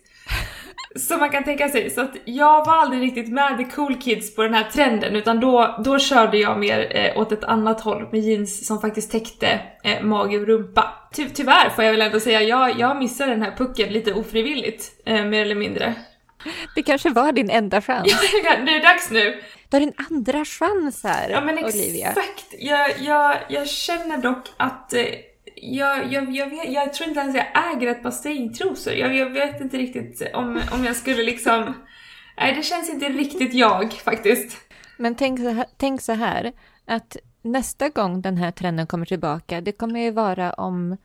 Som 0.95 1.19
man 1.19 1.29
kan 1.29 1.43
tänka 1.43 1.69
sig. 1.69 1.89
Så 1.89 2.01
att 2.01 2.15
jag 2.25 2.65
var 2.65 2.75
aldrig 2.75 3.01
riktigt 3.01 3.29
med 3.29 3.57
the 3.57 3.63
cool 3.75 3.95
kids 4.01 4.35
på 4.35 4.43
den 4.43 4.53
här 4.53 4.63
trenden 4.63 5.15
utan 5.15 5.39
då, 5.39 5.81
då 5.85 5.99
körde 5.99 6.37
jag 6.37 6.59
mer 6.59 6.97
eh, 6.97 7.21
åt 7.21 7.31
ett 7.31 7.43
annat 7.43 7.81
håll 7.81 8.07
med 8.11 8.21
jeans 8.21 8.67
som 8.67 8.81
faktiskt 8.81 9.11
täckte 9.11 9.59
eh, 9.83 10.01
mage 10.01 10.37
och 10.37 10.47
rumpa. 10.47 10.93
Ty 11.13 11.29
tyvärr 11.29 11.69
får 11.69 11.83
jag 11.83 11.91
väl 11.91 12.01
ändå 12.01 12.19
säga, 12.19 12.41
jag, 12.41 12.79
jag 12.79 12.97
missar 12.97 13.27
den 13.27 13.41
här 13.41 13.55
pucken 13.57 13.93
lite 13.93 14.13
ofrivilligt, 14.13 14.91
eh, 15.05 15.25
mer 15.25 15.41
eller 15.41 15.55
mindre. 15.55 15.93
Det 16.75 16.83
kanske 16.83 17.09
var 17.09 17.31
din 17.31 17.49
enda 17.49 17.81
chans. 17.81 18.31
det 18.65 18.71
är 18.71 18.83
dags 18.83 19.11
nu! 19.11 19.41
Du 19.69 19.75
har 19.77 19.79
din 19.79 19.93
andra 20.11 20.45
chans 20.45 21.03
här, 21.03 21.29
Ja 21.29 21.41
men 21.41 21.57
Olivia. 21.57 22.07
exakt! 22.07 22.45
Jag, 22.59 22.91
jag, 22.99 23.35
jag 23.49 23.67
känner 23.67 24.17
dock 24.17 24.47
att 24.57 24.93
eh, 24.93 25.03
jag, 25.61 26.13
jag, 26.13 26.35
jag, 26.35 26.49
vet, 26.49 26.71
jag 26.71 26.93
tror 26.93 27.09
inte 27.09 27.21
ens 27.21 27.35
jag 27.35 27.73
äger 27.75 27.87
ett 27.87 28.03
par 28.03 28.11
stringtrosor. 28.11 28.93
Jag, 28.93 29.15
jag 29.15 29.29
vet 29.29 29.61
inte 29.61 29.77
riktigt 29.77 30.21
om, 30.33 30.61
om 30.71 30.85
jag 30.85 30.95
skulle 30.95 31.23
liksom... 31.23 31.73
Nej, 32.37 32.55
det 32.55 32.63
känns 32.63 32.89
inte 32.89 33.09
riktigt 33.09 33.53
jag 33.53 33.93
faktiskt. 33.93 34.57
Men 34.97 35.15
tänk 35.15 35.39
så, 35.39 35.49
här, 35.49 35.65
tänk 35.77 36.01
så 36.01 36.13
här, 36.13 36.51
att 36.85 37.17
nästa 37.41 37.89
gång 37.89 38.21
den 38.21 38.37
här 38.37 38.51
trenden 38.51 38.87
kommer 38.87 39.05
tillbaka, 39.05 39.61
det 39.61 39.71
kommer 39.71 39.99
ju 39.99 40.11
vara 40.11 40.53
om, 40.53 40.97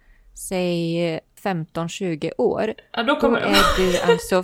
säg 0.49 1.21
15-20 1.43 2.31
år. 2.39 2.75
Ja, 2.93 3.03
då 3.03 3.15
Då 3.15 3.21
kommer 3.21 3.41
de. 3.41 3.47
är 3.47 3.77
du 3.79 4.13
alltså 4.13 4.43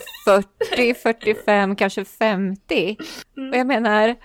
40, 0.71 0.95
45, 0.95 1.76
kanske 1.76 2.05
50. 2.05 2.97
Och 3.52 3.57
jag 3.57 3.67
menar, 3.67 4.17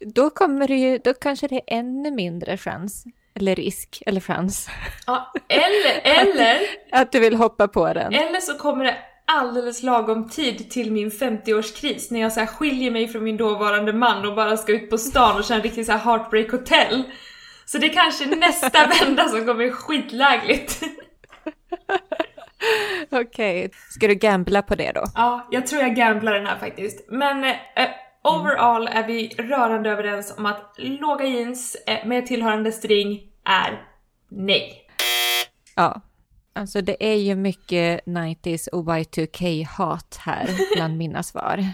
då 0.00 0.30
kommer 0.30 0.68
det 0.68 0.76
ju, 0.76 0.98
då 0.98 1.14
kanske 1.14 1.48
det 1.48 1.54
är 1.54 1.78
ännu 1.78 2.10
mindre 2.10 2.56
chans, 2.56 3.04
eller 3.34 3.54
risk, 3.54 4.02
eller 4.06 4.20
chans, 4.20 4.68
Ja, 5.06 5.32
eller, 5.48 6.20
eller, 6.20 6.58
att 6.92 7.12
du 7.12 7.20
vill 7.20 7.34
hoppa 7.34 7.68
på 7.68 7.92
den. 7.92 8.14
eller 8.14 8.40
så 8.40 8.58
kommer 8.58 8.84
det 8.84 8.96
alldeles 9.26 9.82
lagom 9.82 10.28
tid 10.28 10.70
till 10.70 10.92
min 10.92 11.10
50-årskris 11.10 12.06
när 12.10 12.20
jag 12.20 12.32
så 12.32 12.46
skiljer 12.46 12.90
mig 12.90 13.08
från 13.08 13.24
min 13.24 13.36
dåvarande 13.36 13.92
man 13.92 14.26
och 14.26 14.34
bara 14.34 14.56
ska 14.56 14.72
ut 14.72 14.90
på 14.90 14.98
stan 14.98 15.36
och 15.38 15.44
köra 15.44 15.56
en 15.56 15.62
riktig 15.62 15.86
så 15.86 15.92
här 15.92 15.98
heartbreak 15.98 16.50
hotel. 16.50 17.02
Så 17.66 17.78
det 17.78 17.86
är 17.86 17.92
kanske 17.92 18.26
nästa 18.26 18.86
vända 19.00 19.28
som 19.28 19.46
kommer 19.46 19.70
skitlägligt. 19.70 20.80
Okej, 23.10 23.70
ska 23.90 24.08
du 24.08 24.14
gambla 24.14 24.62
på 24.62 24.74
det 24.74 24.92
då? 24.94 25.04
Ja, 25.14 25.48
jag 25.50 25.66
tror 25.66 25.82
jag 25.82 25.94
gamblar 25.96 26.32
den 26.34 26.46
här 26.46 26.58
faktiskt. 26.58 27.06
Men 27.10 27.44
eh, 27.44 27.54
overall 28.22 28.88
är 28.88 29.06
vi 29.06 29.28
rörande 29.28 29.90
överens 29.90 30.34
om 30.38 30.46
att 30.46 30.74
låga 30.76 31.24
jeans 31.24 31.76
eh, 31.86 32.06
med 32.06 32.26
tillhörande 32.26 32.72
string 32.72 33.22
är 33.44 33.86
nej. 34.28 34.88
Ja, 35.76 36.00
alltså 36.52 36.80
det 36.80 37.12
är 37.12 37.16
ju 37.16 37.34
mycket 37.34 38.04
90s 38.04 38.68
och 38.68 38.84
Y2K-hat 38.84 40.16
här 40.18 40.48
bland 40.76 40.96
mina 40.96 41.22
svar. 41.22 41.64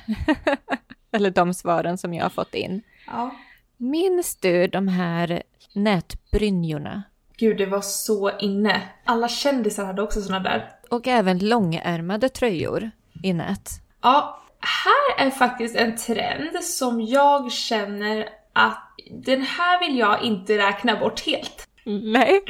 Eller 1.12 1.30
de 1.30 1.54
svaren 1.54 1.98
som 1.98 2.14
jag 2.14 2.24
har 2.24 2.30
fått 2.30 2.54
in. 2.54 2.82
Ja. 3.06 3.30
Minns 3.76 4.36
du 4.36 4.66
de 4.66 4.88
här 4.88 5.42
nätbrynjorna? 5.74 7.02
Gud, 7.36 7.58
det 7.58 7.66
var 7.66 7.80
så 7.80 8.38
inne. 8.38 8.82
Alla 9.04 9.28
kändisar 9.28 9.84
hade 9.84 10.02
också 10.02 10.20
såna 10.20 10.40
där. 10.40 10.70
Och 10.90 11.06
även 11.06 11.38
långärmade 11.38 12.28
tröjor 12.28 12.90
i 13.22 13.32
nät. 13.32 13.70
Ja, 14.02 14.42
här 14.60 15.26
är 15.26 15.30
faktiskt 15.30 15.76
en 15.76 15.96
trend 15.96 16.64
som 16.64 17.00
jag 17.00 17.52
känner 17.52 18.28
att 18.52 18.94
den 19.10 19.42
här 19.42 19.86
vill 19.86 19.98
jag 19.98 20.22
inte 20.22 20.58
räkna 20.58 20.96
bort 20.96 21.20
helt. 21.20 21.68
Nej. 21.84 22.44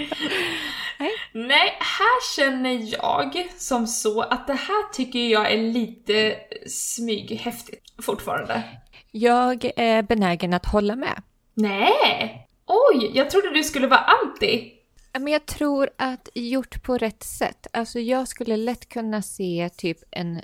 Nej, 1.33 1.77
här 1.81 2.37
känner 2.37 2.93
jag 2.93 3.49
som 3.57 3.87
så 3.87 4.21
att 4.21 4.47
det 4.47 4.55
här 4.55 4.93
tycker 4.93 5.19
jag 5.19 5.53
är 5.53 5.59
lite 5.59 6.37
smyghäftigt 6.67 8.03
fortfarande. 8.03 8.63
Jag 9.11 9.71
är 9.77 10.03
benägen 10.03 10.55
att 10.55 10.67
hålla 10.67 10.97
med. 10.97 11.23
Nej! 11.55 12.49
Oj, 12.67 13.11
jag 13.15 13.31
trodde 13.31 13.51
du 13.51 13.65
skulle 13.65 13.87
vara 13.87 14.01
anti. 14.01 14.73
Men 15.13 15.33
jag 15.33 15.47
tror 15.47 15.91
att 15.97 16.29
gjort 16.35 16.83
på 16.83 16.99
rätt 16.99 17.23
sätt. 17.23 17.67
Alltså 17.73 18.01
jag 18.01 18.29
skulle 18.29 18.57
lätt 18.57 18.89
kunna 18.89 19.23
se 19.23 19.71
typ 19.77 19.99
en 20.11 20.41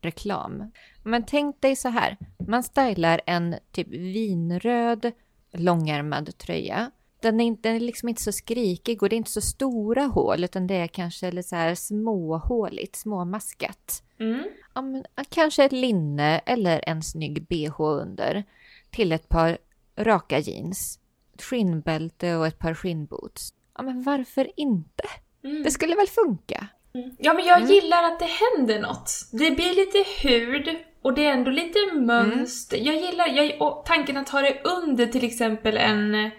rouge-reklam. 0.00 0.72
Men 1.02 1.24
tänk 1.26 1.60
dig 1.60 1.76
så 1.76 1.88
här. 1.88 2.16
Man 2.48 2.62
stylar 2.62 3.20
en 3.26 3.56
typ 3.72 3.88
vinröd 3.88 5.12
långärmad 5.52 6.38
tröja. 6.38 6.90
Den 7.22 7.40
är, 7.40 7.44
inte, 7.44 7.68
den 7.68 7.76
är 7.76 7.80
liksom 7.80 8.08
inte 8.08 8.22
så 8.22 8.32
skrikig 8.32 9.02
och 9.02 9.08
det 9.08 9.14
är 9.14 9.18
inte 9.18 9.30
så 9.30 9.40
stora 9.40 10.02
hål 10.02 10.44
utan 10.44 10.66
det 10.66 10.74
är 10.74 10.86
kanske 10.86 11.30
lite 11.30 11.48
så 11.48 11.56
här 11.56 11.74
småhåligt, 11.74 12.96
småmaskat. 12.96 14.02
Mm. 14.20 14.44
Ja, 14.74 14.82
men, 14.82 15.04
kanske 15.28 15.64
ett 15.64 15.72
linne 15.72 16.38
eller 16.38 16.88
en 16.88 17.02
snygg 17.02 17.46
bh 17.46 17.80
under 17.80 18.44
till 18.90 19.12
ett 19.12 19.28
par 19.28 19.58
raka 19.96 20.38
jeans, 20.38 20.98
ett 21.34 21.42
skinnbälte 21.42 22.36
och 22.36 22.46
ett 22.46 22.58
par 22.58 22.74
skinnboots. 22.74 23.54
Ja, 23.74 23.82
men 23.82 24.02
varför 24.02 24.50
inte? 24.56 25.02
Mm. 25.44 25.62
Det 25.62 25.70
skulle 25.70 25.94
väl 25.94 26.06
funka? 26.06 26.68
Ja, 27.18 27.32
men 27.32 27.44
jag 27.44 27.58
Mm. 27.58 27.70
gillar 27.70 28.02
att 28.04 28.18
det 28.18 28.28
händer 28.56 28.80
något. 28.80 29.12
Det 29.32 29.50
blir 29.50 29.74
lite 29.74 30.04
hud 30.28 30.76
och 31.02 31.14
det 31.14 31.26
är 31.26 31.32
ändå 31.32 31.50
lite 31.50 31.78
mönster. 31.94 32.76
Jag 32.76 32.94
gillar 32.94 33.28
jag, 33.28 33.62
och 33.62 33.84
tanken 33.86 34.16
att 34.16 34.28
ha 34.28 34.40
det 34.40 34.60
under 34.64 35.06
till 35.06 35.24
exempel 35.24 35.76
en 35.76 36.30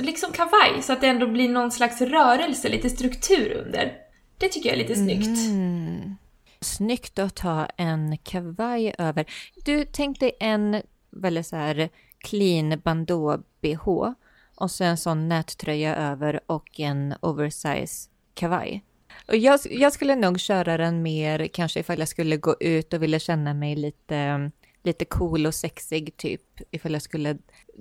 liksom 0.00 0.32
kavaj 0.32 0.82
så 0.82 0.92
att 0.92 1.00
det 1.00 1.06
ändå 1.06 1.26
blir 1.26 1.48
någon 1.48 1.70
slags 1.70 2.00
rörelse, 2.00 2.68
lite 2.68 2.90
struktur 2.90 3.62
under. 3.66 3.92
Det 4.38 4.48
tycker 4.48 4.68
jag 4.68 4.78
är 4.78 4.82
lite 4.82 4.94
snyggt. 4.94 5.48
Mm. 5.50 6.16
Snyggt 6.60 7.18
att 7.18 7.34
ta 7.34 7.66
en 7.76 8.18
kavaj 8.18 8.94
över. 8.98 9.26
Du, 9.64 9.84
tänk 9.92 10.20
dig 10.20 10.36
en 10.40 10.82
väldigt 11.10 11.46
så 11.46 11.56
här 11.56 11.88
clean 12.18 12.80
bandå-bh 12.84 14.12
och 14.56 14.70
så 14.70 14.84
en 14.84 14.96
sån 14.96 15.28
nättröja 15.28 15.96
över 15.96 16.40
och 16.46 16.80
en 16.80 17.14
oversize 17.20 18.10
kavaj. 18.34 18.82
Och 19.28 19.36
jag, 19.36 19.60
jag 19.70 19.92
skulle 19.92 20.16
nog 20.16 20.40
köra 20.40 20.76
den 20.76 21.02
mer 21.02 21.46
kanske 21.46 21.80
ifall 21.80 21.98
jag 21.98 22.08
skulle 22.08 22.36
gå 22.36 22.56
ut 22.60 22.92
och 22.92 23.02
ville 23.02 23.18
känna 23.18 23.54
mig 23.54 23.76
lite, 23.76 24.50
lite 24.84 25.04
cool 25.04 25.46
och 25.46 25.54
sexig 25.54 26.16
typ. 26.16 26.42
Ifall 26.70 26.92
jag 26.92 27.02
skulle 27.02 27.38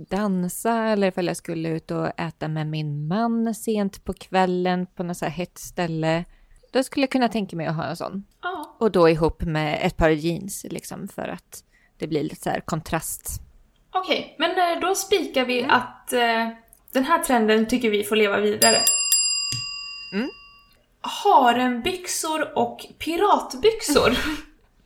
dansa 0.10 0.74
eller 0.74 1.08
ifall 1.08 1.28
jag 1.28 1.38
skulle 1.38 1.70
ut 1.70 1.92
och 1.92 2.20
äta 2.20 2.48
med 2.48 2.68
min 2.68 3.08
man 3.08 3.56
sent 3.56 4.06
på 4.06 4.14
kvällen 4.14 4.86
på 4.86 5.04
något 5.04 5.18
så 5.18 5.26
här 5.26 5.32
hett 5.32 5.58
ställe. 5.58 6.26
Då 6.72 6.84
skulle 6.84 7.04
jag 7.04 7.12
kunna 7.12 7.30
tänka 7.30 7.56
mig 7.56 7.68
att 7.68 7.76
ha 7.76 7.84
en 7.84 7.96
sån. 7.96 8.24
Ja. 8.42 8.78
Och 8.80 8.92
då 8.92 9.10
ihop 9.10 9.42
med 9.42 9.80
ett 9.82 9.98
par 9.98 10.10
jeans 10.10 10.66
liksom 10.70 11.08
för 11.08 11.28
att 11.28 11.64
det 11.98 12.08
blir 12.08 12.24
lite 12.24 12.36
så 12.36 12.50
här 12.50 12.60
kontrast. 12.60 13.42
Okej, 13.92 14.36
men 14.40 14.52
eh, 14.52 14.80
då 14.82 14.96
spikar 14.96 15.46
vi 15.46 15.64
att 15.64 16.14
eh, 16.14 16.50
den 16.94 17.04
här 17.04 17.24
trenden 17.24 17.68
tycker 17.68 17.90
vi 17.90 18.04
får 18.04 18.16
leva 18.16 18.40
vidare. 18.40 18.78
Mm. 20.14 20.30
Harenbyxor 21.06 22.58
och 22.58 22.86
piratbyxor. 23.00 24.18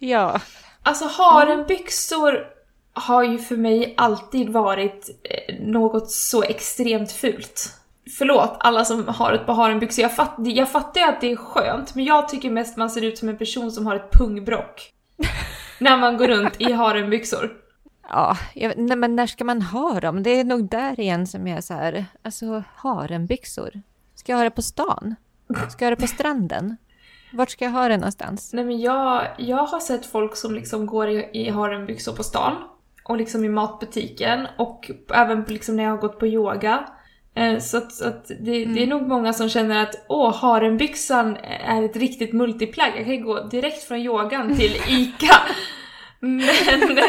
Ja. 0.02 0.42
Alltså 0.84 1.06
harenbyxor 1.06 2.48
har 2.94 3.24
ju 3.24 3.38
för 3.38 3.58
mig 3.58 3.94
alltid 3.98 4.50
varit 4.50 5.10
eh, 5.24 5.56
något 5.60 6.12
så 6.12 6.44
extremt 6.44 7.12
fult. 7.12 7.74
Förlåt 8.18 8.58
alla 8.60 8.86
som 8.86 9.08
har 9.08 9.34
ett 9.34 9.46
par 9.46 9.54
harenbyxor, 9.54 10.04
jag, 10.04 10.16
fatt, 10.16 10.36
jag 10.38 10.70
fattar 10.70 11.02
ju 11.02 11.08
att 11.08 11.22
det 11.22 11.32
är 11.32 11.36
skönt 11.36 11.96
men 11.96 12.06
jag 12.06 12.30
tycker 12.30 12.50
mest 12.50 12.78
man 12.78 12.90
ser 12.90 13.02
ut 13.02 13.18
som 13.18 13.30
en 13.30 13.38
person 13.38 13.72
som 13.72 13.88
har 13.88 13.96
ett 13.96 14.12
pungbrock. 14.12 14.92
när 15.80 15.98
man 15.98 16.18
går 16.18 16.28
runt 16.28 16.62
i 16.62 16.72
harenbyxor. 16.72 17.52
Ja, 18.10 18.38
jag, 18.54 18.78
nej, 18.78 18.98
men 18.98 19.16
när 19.16 19.28
ska 19.28 19.44
man 19.44 19.62
ha 19.62 20.00
dem? 20.00 20.24
Det 20.24 20.30
är 20.30 20.44
nog 20.44 20.70
där 20.70 21.00
igen 21.00 21.28
som 21.28 21.48
jag 21.48 21.58
är 21.58 21.62
så 21.62 21.74
här, 21.74 22.06
alltså 22.22 22.64
harenbyxor. 22.76 23.82
Ska 24.16 24.32
jag 24.32 24.38
ha 24.38 24.44
det 24.44 24.52
på 24.52 24.62
stan? 24.62 25.16
Ska 25.70 25.86
jag 25.86 25.92
ha 25.92 25.96
det 25.96 26.02
på 26.02 26.08
stranden? 26.08 26.78
Vart 27.34 27.50
ska 27.50 27.66
jag 27.66 27.72
ha 27.72 27.88
det 27.88 27.98
någonstans? 27.98 28.54
Nej 28.54 28.66
men 28.66 28.80
jag, 28.82 29.28
jag 29.38 29.66
har 29.66 29.80
sett 29.80 30.06
folk 30.06 30.36
som 30.36 30.56
liksom 30.56 30.86
går 30.86 31.10
i, 31.10 31.30
i 31.34 31.50
harenbyxor 31.50 32.14
på 32.16 32.24
stan 32.24 32.56
och 33.04 33.18
liksom 33.18 33.46
i 33.46 33.50
matbutiken 33.50 34.48
och 34.58 34.92
även 35.14 35.44
liksom 35.48 35.76
när 35.76 35.84
jag 35.84 35.92
har 35.92 35.98
gått 35.98 36.20
på 36.20 36.28
yoga. 36.28 36.86
Eh, 37.36 37.60
Så 37.60 37.78
att, 37.78 37.92
så 37.94 38.08
att 38.08 38.28
det, 38.28 38.66
det 38.66 38.84
är 38.84 38.88
nog 38.88 39.08
många 39.08 39.34
som 39.34 39.50
känner 39.50 39.84
att 39.84 40.06
åh, 40.10 40.36
harenbyxan 40.36 41.38
är 41.66 41.84
ett 41.84 41.96
riktigt 41.96 42.34
multiplagg. 42.34 42.92
Jag 42.96 43.06
kan 43.06 43.14
ju 43.14 43.24
gå 43.24 43.44
direkt 43.48 43.84
från 43.84 43.98
yogan 43.98 44.56
till 44.56 44.76
ICA. 44.88 45.36
Men 46.20 46.42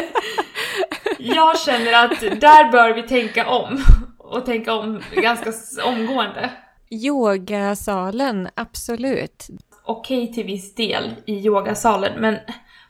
jag 1.19 1.59
känner 1.59 2.05
att 2.05 2.19
där 2.41 2.71
bör 2.71 2.93
vi 2.93 3.03
tänka 3.03 3.47
om. 3.49 3.77
Och 4.17 4.45
tänka 4.45 4.73
om 4.73 5.01
ganska 5.15 5.51
omgående. 5.85 6.49
Yogasalen, 6.91 8.49
absolut. 8.55 9.47
Okej 9.85 10.33
till 10.33 10.45
viss 10.45 10.75
del 10.75 11.15
i 11.25 11.33
yogasalen, 11.33 12.21
men 12.21 12.37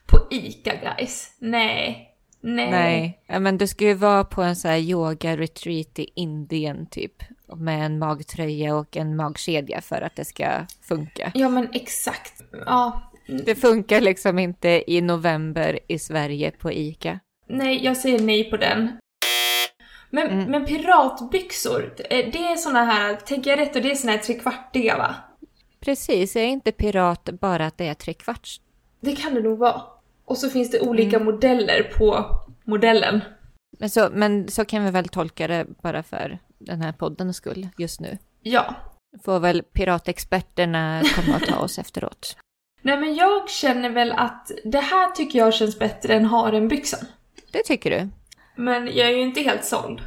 på 0.07 0.17
ICA 0.31 0.73
guys, 0.75 1.35
nej. 1.39 2.07
Nej. 2.43 3.19
Nej, 3.27 3.39
men 3.39 3.57
du 3.57 3.67
ska 3.67 3.85
ju 3.85 3.93
vara 3.93 4.23
på 4.23 4.41
en 4.41 4.55
så 4.55 4.67
här 4.67 4.77
yoga-retreat 4.77 5.99
i 5.99 6.11
Indien 6.15 6.85
typ. 6.85 7.23
Med 7.55 7.85
en 7.85 7.99
magtröja 7.99 8.75
och 8.75 8.97
en 8.97 9.15
magkedja 9.15 9.81
för 9.81 10.01
att 10.01 10.15
det 10.15 10.25
ska 10.25 10.65
funka. 10.81 11.31
Ja 11.33 11.49
men 11.49 11.69
exakt. 11.73 12.43
Ja. 12.65 13.11
Det 13.45 13.55
funkar 13.55 14.01
liksom 14.01 14.39
inte 14.39 14.83
i 14.87 15.01
november 15.01 15.79
i 15.87 15.99
Sverige 15.99 16.51
på 16.51 16.71
ICA. 16.71 17.19
Nej, 17.47 17.85
jag 17.85 17.97
säger 17.97 18.19
nej 18.19 18.49
på 18.49 18.57
den. 18.57 18.97
Men, 20.13 20.27
Mm. 20.27 20.51
men 20.51 20.65
piratbyxor, 20.65 21.93
det 22.09 22.37
är 22.37 22.55
såna 22.55 22.83
här, 22.85 23.15
tänker 23.15 23.49
jag 23.49 23.59
rätt, 23.59 23.75
och 23.75 23.81
det 23.81 23.91
är 23.91 23.95
såna 23.95 24.11
här 24.11 24.19
trekvartiga 24.19 24.97
va? 24.97 25.15
Precis, 25.79 26.35
är 26.35 26.43
inte 26.45 26.71
pirat 26.71 27.29
bara 27.41 27.65
att 27.65 27.77
det 27.77 27.87
är 27.87 27.93
trekvarts. 27.93 28.61
Det 29.01 29.15
kan 29.15 29.33
det 29.35 29.41
nog 29.41 29.57
vara. 29.57 29.81
Och 30.25 30.37
så 30.37 30.49
finns 30.49 30.71
det 30.71 30.79
olika 30.79 31.15
Mm. 31.15 31.25
modeller 31.25 31.83
på 31.97 32.25
modellen. 32.63 33.21
Men 33.79 33.89
så, 33.89 34.09
men 34.11 34.47
så 34.47 34.65
kan 34.65 34.85
vi 34.85 34.91
väl 34.91 35.07
tolka 35.07 35.47
det 35.47 35.65
bara 35.83 36.03
för 36.03 36.39
den 36.59 36.81
här 36.81 36.91
poddens 36.91 37.37
skull 37.37 37.67
just 37.77 37.99
nu. 37.99 38.17
Ja. 38.41 38.75
Får 39.23 39.39
väl 39.39 39.63
piratexperterna 39.63 41.01
komma 41.15 41.35
och 41.37 41.47
ta 41.47 41.59
oss 41.59 41.79
efteråt. 41.85 42.37
Nej 42.81 42.97
men 42.99 43.15
jag 43.15 43.49
känner 43.49 43.89
väl 43.89 44.11
att 44.11 44.51
det 44.63 44.79
här 44.79 45.11
tycker 45.11 45.39
jag 45.39 45.53
känns 45.53 45.79
bättre 45.79 46.13
än 46.15 46.25
harenbyxan. 46.25 47.05
Det 47.51 47.63
tycker 47.63 47.89
du? 47.89 48.09
Men 48.55 48.85
jag 48.87 49.07
är 49.07 49.15
ju 49.15 49.21
inte 49.21 49.41
helt 49.41 49.65
såld. 49.65 50.01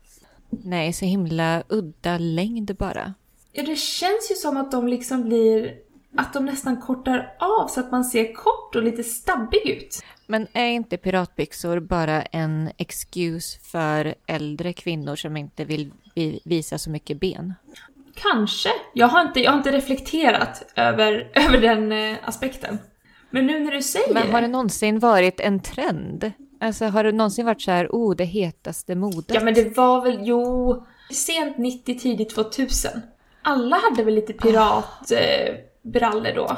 Nej, 0.50 0.92
så 0.92 1.04
himla 1.04 1.62
udda 1.68 2.18
längd 2.18 2.76
bara. 2.76 3.14
Ja, 3.52 3.62
det 3.62 3.76
känns 3.76 4.30
ju 4.30 4.34
som 4.34 4.56
att 4.56 4.72
de 4.72 4.88
liksom 4.88 5.22
blir... 5.24 5.74
Att 6.16 6.32
de 6.32 6.44
nästan 6.44 6.80
kortar 6.80 7.34
av 7.40 7.68
så 7.68 7.80
att 7.80 7.90
man 7.92 8.04
ser 8.04 8.32
kort 8.34 8.76
och 8.76 8.82
lite 8.82 9.02
stabbig 9.04 9.66
ut. 9.68 10.02
Men 10.26 10.46
är 10.52 10.66
inte 10.66 10.96
piratbyxor 10.96 11.80
bara 11.80 12.22
en 12.22 12.70
excuse 12.76 13.58
för 13.60 14.14
äldre 14.26 14.72
kvinnor 14.72 15.16
som 15.16 15.36
inte 15.36 15.64
vill 15.64 15.92
vi- 16.14 16.40
visa 16.44 16.78
så 16.78 16.90
mycket 16.90 17.20
ben? 17.20 17.54
Kanske. 18.14 18.68
Jag 18.94 19.06
har 19.08 19.22
inte, 19.22 19.40
jag 19.40 19.50
har 19.50 19.58
inte 19.58 19.72
reflekterat 19.72 20.72
över, 20.76 21.30
över 21.34 21.58
den 21.60 21.92
eh, 21.92 22.16
aspekten. 22.22 22.78
Men 23.30 23.46
nu 23.46 23.60
när 23.60 23.72
du 23.72 23.82
säger 23.82 24.14
Men 24.14 24.30
har 24.32 24.40
det 24.42 24.48
någonsin 24.48 24.98
varit 24.98 25.40
en 25.40 25.60
trend? 25.60 26.32
Alltså 26.60 26.84
har 26.84 27.04
det 27.04 27.12
någonsin 27.12 27.46
varit 27.46 27.62
så 27.62 27.70
här, 27.70 27.88
oh, 27.90 28.16
det 28.16 28.24
hetaste 28.24 28.94
modet? 28.94 29.34
Ja 29.34 29.40
men 29.44 29.54
det 29.54 29.76
var 29.76 30.04
väl, 30.04 30.18
jo, 30.22 30.86
sent 31.10 31.58
90, 31.58 31.98
tidigt 31.98 32.34
2000. 32.34 32.90
Alla 33.42 33.76
hade 33.76 34.04
väl 34.04 34.14
lite 34.14 34.32
piratbrallor 34.32 35.20
eh, 35.20 35.54
brallor 35.82 36.34
då? 36.34 36.56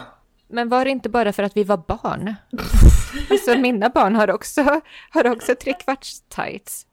Men 0.48 0.68
var 0.68 0.84
det 0.84 0.90
inte 0.90 1.08
bara 1.08 1.32
för 1.32 1.42
att 1.42 1.56
vi 1.56 1.64
var 1.64 1.76
barn? 1.76 2.34
alltså 3.30 3.58
mina 3.58 3.88
barn 3.88 4.14
har 4.14 4.30
också, 4.30 4.80
har 5.10 5.26
också 5.30 5.54
trekvarts 5.54 6.20
tights. 6.28 6.86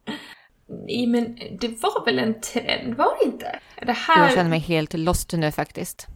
Nej 0.87 1.07
men 1.07 1.35
det 1.59 1.67
var 1.67 2.05
väl 2.05 2.19
en 2.19 2.41
trend, 2.41 2.93
var 2.93 3.17
det 3.19 3.25
inte? 3.25 3.59
Det 3.85 3.91
här... 3.91 4.23
Jag 4.23 4.33
känner 4.33 4.49
mig 4.49 4.59
helt 4.59 4.93
lost 4.93 5.33
nu 5.33 5.51
faktiskt. 5.51 6.07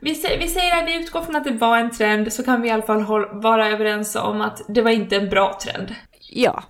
vi, 0.00 0.14
säger, 0.14 0.38
vi 0.38 0.48
säger 0.48 0.82
att 0.82 0.88
vi 0.88 0.94
utgår 0.94 1.22
från 1.22 1.36
att 1.36 1.44
det 1.44 1.52
var 1.52 1.78
en 1.78 1.90
trend, 1.90 2.32
så 2.32 2.42
kan 2.42 2.62
vi 2.62 2.68
i 2.68 2.70
alla 2.70 2.82
fall 2.82 3.00
håll, 3.00 3.40
vara 3.42 3.68
överens 3.68 4.16
om 4.16 4.40
att 4.40 4.62
det 4.68 4.82
var 4.82 4.90
inte 4.90 5.16
en 5.16 5.28
bra 5.28 5.58
trend. 5.62 5.94
Ja, 6.28 6.64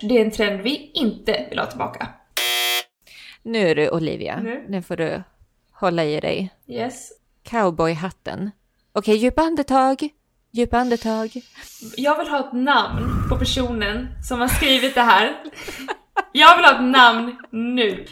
Det 0.00 0.18
är 0.18 0.24
en 0.24 0.30
trend 0.30 0.60
vi 0.60 0.90
inte 0.94 1.46
vill 1.50 1.58
ha 1.58 1.66
tillbaka. 1.66 2.08
nu 3.42 3.68
är 3.70 3.74
du 3.74 3.90
Olivia. 3.90 4.40
Nu. 4.40 4.64
Nu 4.68 4.82
får 4.82 4.96
du 4.96 5.22
hålla 5.72 6.04
i 6.04 6.20
dig. 6.20 6.50
Yes. 6.68 7.08
Cowboyhatten. 7.42 8.50
Okej, 8.92 9.16
djupa 9.16 9.42
andetag. 9.42 10.08
Djupa 10.52 10.78
andetag. 10.78 11.30
Jag 11.96 12.18
vill 12.18 12.28
ha 12.28 12.40
ett 12.40 12.52
namn 12.52 13.28
på 13.28 13.36
personen 13.38 14.08
som 14.28 14.40
har 14.40 14.48
skrivit 14.48 14.94
det 14.94 15.00
här. 15.00 15.36
Jag 16.32 16.56
vill 16.56 16.64
ha 16.64 16.74
ett 16.74 16.82
namn 16.92 17.36
nu. 17.50 18.06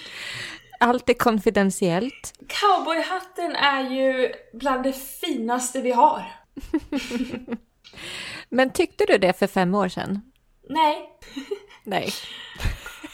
Allt 0.80 1.08
är 1.08 1.14
konfidentiellt. 1.14 2.32
Cowboyhatten 2.48 3.52
är 3.56 3.90
ju 3.90 4.32
bland 4.52 4.82
det 4.82 4.92
finaste 4.92 5.80
vi 5.80 5.92
har. 5.92 6.24
Men 8.48 8.70
tyckte 8.72 9.04
du 9.08 9.18
det 9.18 9.38
för 9.38 9.46
fem 9.46 9.74
år 9.74 9.88
sedan? 9.88 10.31
Nej. 10.72 11.18
Nej. 11.84 12.10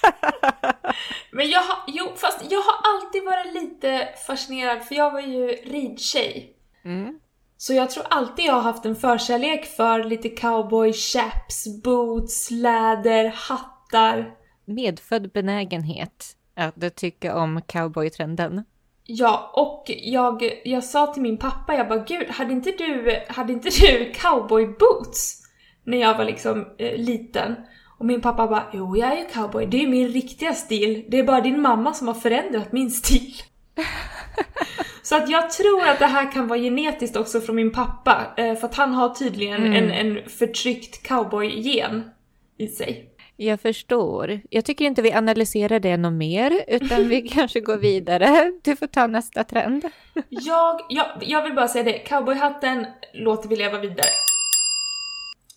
Men 1.31 1.51
jag 1.51 1.61
har, 1.61 1.79
jo 1.87 2.09
fast 2.17 2.51
jag 2.51 2.61
har 2.61 2.95
alltid 2.95 3.25
varit 3.25 3.55
lite 3.55 4.09
fascinerad 4.27 4.85
för 4.85 4.95
jag 4.95 5.11
var 5.11 5.21
ju 5.21 5.47
ridtjej. 5.47 6.57
Mm. 6.85 7.21
Så 7.57 7.75
jag 7.75 7.91
tror 7.91 8.05
alltid 8.11 8.45
jag 8.45 8.55
har 8.55 8.61
haft 8.61 8.85
en 8.85 8.97
förkärlek 8.97 9.65
för 9.65 10.05
lite 10.05 10.29
cowboy 10.29 10.93
chaps, 10.93 11.83
boots, 11.83 12.51
läder, 12.51 13.33
hattar. 13.37 14.35
Medfödd 14.65 15.33
benägenhet 15.33 16.37
att 16.55 16.97
tycka 16.97 17.37
om 17.37 17.63
cowboytrenden. 17.67 18.65
Ja, 19.05 19.53
och 19.55 19.85
jag, 19.89 20.61
jag 20.65 20.85
sa 20.85 21.07
till 21.07 21.23
min 21.23 21.39
pappa, 21.39 21.75
jag 21.75 21.89
bara 21.89 22.05
gud, 22.05 22.29
hade 22.29 22.53
inte 22.53 22.71
du, 22.71 23.23
hade 23.29 23.53
inte 23.53 23.69
du 23.81 24.13
cowboy 24.13 24.67
boots? 24.67 25.48
När 25.89 25.99
jag 25.99 26.19
var 26.19 26.25
liksom 26.25 26.67
eh, 26.79 26.99
liten. 26.99 27.55
Och 27.99 28.07
min 28.07 28.21
pappa 28.21 28.47
bara, 28.47 28.63
jo 28.73 28.97
jag 28.97 29.13
är 29.13 29.17
ju 29.17 29.25
cowboy, 29.25 29.67
det 29.67 29.83
är 29.83 29.87
min 29.87 30.09
riktiga 30.09 30.55
stil. 30.55 31.05
Det 31.09 31.19
är 31.19 31.25
bara 31.25 31.41
din 31.41 31.61
mamma 31.61 31.95
som 31.95 32.07
har 32.07 32.15
förändrat 32.15 32.73
min 32.73 32.91
stil. 32.91 33.33
Så 35.03 35.17
att 35.17 35.31
jag 35.31 35.51
tror 35.51 35.89
att 35.89 35.99
det 35.99 36.07
här 36.07 36.33
kan 36.33 36.49
vara 36.49 36.59
genetiskt 36.59 37.17
också 37.17 37.41
från 37.41 37.57
min 37.57 37.73
pappa, 37.73 38.27
eh, 38.37 38.55
för 38.55 38.67
att 38.67 38.75
han 38.75 38.95
har 38.95 39.09
tydligen 39.15 39.73
en, 39.73 39.91
en 39.91 40.29
förtryckt 40.29 41.09
cowboy-gen 41.09 42.11
i 42.59 42.69
sig. 42.69 43.09
Jag 43.37 43.61
förstår. 43.61 44.41
Jag 44.51 44.65
tycker 44.65 44.85
inte 44.85 45.03
vi 45.03 45.13
analyserar 45.13 45.81
det 45.81 45.97
något 45.97 46.13
mer, 46.13 46.65
utan 46.69 47.09
vi 47.09 47.29
kanske 47.35 47.61
går 47.61 47.77
vidare. 47.77 48.53
Du 48.63 48.77
får 48.77 48.87
ta 48.87 49.07
nästa 49.07 49.45
trend. 49.45 49.85
Jag, 50.29 50.81
jag, 50.89 51.07
jag 51.21 51.43
vill 51.43 51.55
bara 51.55 51.69
säga 51.69 51.85
det, 51.85 51.99
cowboyhatten 51.99 52.87
låter 53.15 53.49
vi 53.49 53.57
leva 53.57 53.79
vidare. 53.79 54.11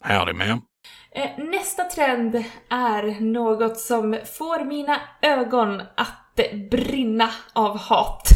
Howdy, 0.03 0.31
ma'am. 0.33 0.61
Eh, 1.11 1.45
Nästa 1.45 1.83
trend 1.83 2.43
är 2.69 3.21
något 3.21 3.77
som 3.77 4.19
får 4.25 4.65
mina 4.65 5.01
ögon 5.21 5.81
att 5.95 6.39
brinna 6.71 7.29
av 7.53 7.77
hat. 7.77 8.27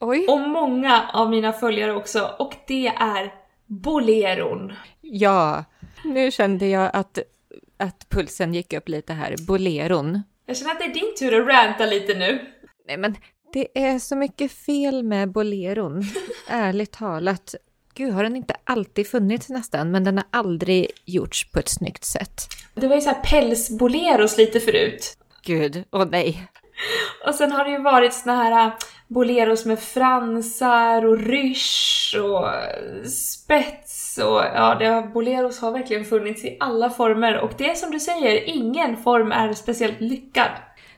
Oj. 0.00 0.26
Och 0.28 0.40
många 0.40 1.10
av 1.12 1.30
mina 1.30 1.52
följare 1.52 1.92
också, 1.94 2.34
och 2.38 2.54
det 2.66 2.86
är 2.86 3.34
boleron. 3.66 4.72
Ja, 5.00 5.64
nu 6.04 6.30
kände 6.30 6.66
jag 6.66 6.90
att, 6.92 7.18
att 7.78 8.08
pulsen 8.08 8.54
gick 8.54 8.72
upp 8.72 8.88
lite 8.88 9.12
här. 9.12 9.34
Boleron. 9.46 10.22
Jag 10.46 10.56
känner 10.56 10.72
att 10.72 10.78
det 10.78 10.84
är 10.84 10.94
din 10.94 11.14
tur 11.18 11.40
att 11.40 11.48
ranta 11.48 11.86
lite 11.86 12.14
nu. 12.14 12.46
Nej, 12.86 12.96
men 12.96 13.16
det 13.52 13.68
är 13.74 13.98
så 13.98 14.16
mycket 14.16 14.52
fel 14.52 15.02
med 15.02 15.32
boleron. 15.32 16.02
Ärligt 16.48 16.92
talat. 16.92 17.54
Gud, 17.94 18.12
har 18.12 18.22
den 18.22 18.36
inte 18.36 18.54
alltid 18.64 19.06
funnits 19.06 19.48
nästan, 19.48 19.90
men 19.90 20.04
den 20.04 20.16
har 20.16 20.26
aldrig 20.30 20.86
gjorts 21.04 21.50
på 21.52 21.58
ett 21.58 21.68
snyggt 21.68 22.04
sätt. 22.04 22.48
Det 22.74 22.88
var 22.88 22.94
ju 22.94 23.00
så 23.00 23.10
här 23.10 23.22
pälsboleros 23.22 24.38
lite 24.38 24.60
förut. 24.60 25.16
Gud, 25.42 25.84
åh 25.92 26.06
nej. 26.10 26.48
Och 27.26 27.34
sen 27.34 27.52
har 27.52 27.64
det 27.64 27.70
ju 27.70 27.82
varit 27.82 28.14
såna 28.14 28.36
här 28.36 28.66
äh, 28.66 28.72
boleros 29.08 29.64
med 29.64 29.80
fransar 29.80 31.04
och 31.04 31.18
rysch 31.18 32.16
och 32.22 32.48
äh, 32.48 33.04
spets 33.04 34.18
och 34.18 34.42
ja, 34.54 34.76
det 34.78 34.86
har, 34.86 35.02
boleros 35.02 35.60
har 35.60 35.72
verkligen 35.72 36.04
funnits 36.04 36.44
i 36.44 36.56
alla 36.60 36.90
former 36.90 37.38
och 37.38 37.52
det 37.58 37.70
är 37.70 37.74
som 37.74 37.90
du 37.90 38.00
säger, 38.00 38.48
ingen 38.48 38.96
form 38.96 39.32
är 39.32 39.52
speciellt 39.52 40.00
lyckad. 40.00 40.50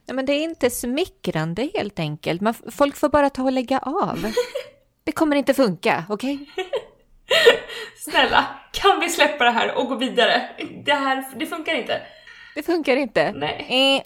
Nej, 0.07 0.15
men 0.15 0.27
det 0.27 0.33
är 0.33 0.43
inte 0.43 0.71
smickrande 0.71 1.71
helt 1.75 1.99
enkelt. 1.99 2.41
Man, 2.41 2.55
folk 2.71 2.97
får 2.97 3.09
bara 3.09 3.31
ta 3.31 3.43
och 3.43 3.53
lägga 3.53 3.79
av. 3.79 4.19
Det 5.05 5.13
kommer 5.13 5.37
inte 5.37 5.55
funka, 5.55 6.05
okej? 6.09 6.47
Snälla, 7.97 8.45
kan 8.73 9.01
vi 9.01 9.09
släppa 9.09 9.45
det 9.45 9.51
här 9.51 9.79
och 9.79 9.89
gå 9.89 9.95
vidare? 9.95 10.43
Det 10.85 10.95
här, 10.95 11.25
det 11.37 11.47
funkar 11.47 11.75
inte. 11.75 12.01
Det 12.55 12.63
funkar 12.63 12.97
inte. 12.97 13.33
Nej. 13.33 13.67
Eh, 13.97 14.03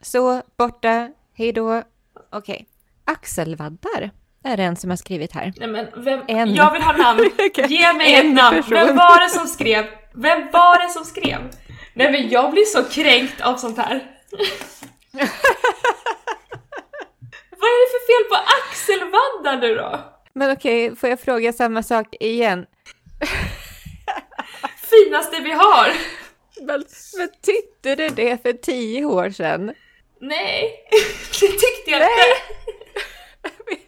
så, 0.00 0.42
borta, 0.58 1.08
hej 1.36 1.52
då. 1.52 1.82
Okej. 2.32 2.66
Axelvaddar 3.04 4.10
är 4.44 4.56
det 4.56 4.62
en 4.62 4.76
som 4.76 4.90
har 4.90 4.96
skrivit 4.96 5.32
här. 5.32 5.52
Nej 5.56 5.68
men 5.68 5.88
vem, 6.04 6.20
En. 6.28 6.54
jag 6.54 6.72
vill 6.72 6.82
ha 6.82 6.92
namn. 6.92 7.30
Ge 7.68 7.92
mig 7.92 8.14
En 8.14 8.26
ett 8.28 8.34
namn. 8.34 8.56
person. 8.56 8.74
Vem 8.74 8.96
var 8.96 9.20
det 9.24 9.30
som 9.30 9.46
skrev? 9.46 9.84
Vem 10.14 10.50
var 10.50 10.82
det 10.86 10.90
som 10.92 11.04
skrev? 11.04 11.38
Nej 11.94 12.12
men 12.12 12.28
jag 12.28 12.50
blir 12.50 12.64
så 12.64 12.84
kränkt 12.84 13.40
av 13.40 13.56
sånt 13.56 13.78
här. 13.78 13.94
Vad 17.50 17.70
är 17.70 17.78
det 17.80 17.90
för 17.94 18.06
fel 18.06 18.28
på 18.28 18.36
axelvaddar 18.60 19.56
nu 19.60 19.74
då? 19.74 20.13
Men 20.34 20.50
okej, 20.50 20.96
får 20.96 21.08
jag 21.08 21.20
fråga 21.20 21.52
samma 21.52 21.82
sak 21.82 22.14
igen? 22.20 22.66
Finaste 24.90 25.40
vi 25.40 25.50
har! 25.50 25.92
Men, 26.60 26.84
men 27.18 27.28
tyckte 27.42 27.94
du 27.94 28.08
det 28.08 28.42
för 28.42 28.52
tio 28.52 29.04
år 29.04 29.30
sedan? 29.30 29.74
Nej, 30.20 30.70
det 31.40 31.48
tyckte 31.48 31.90
jag 31.90 32.00
inte. 32.00 32.10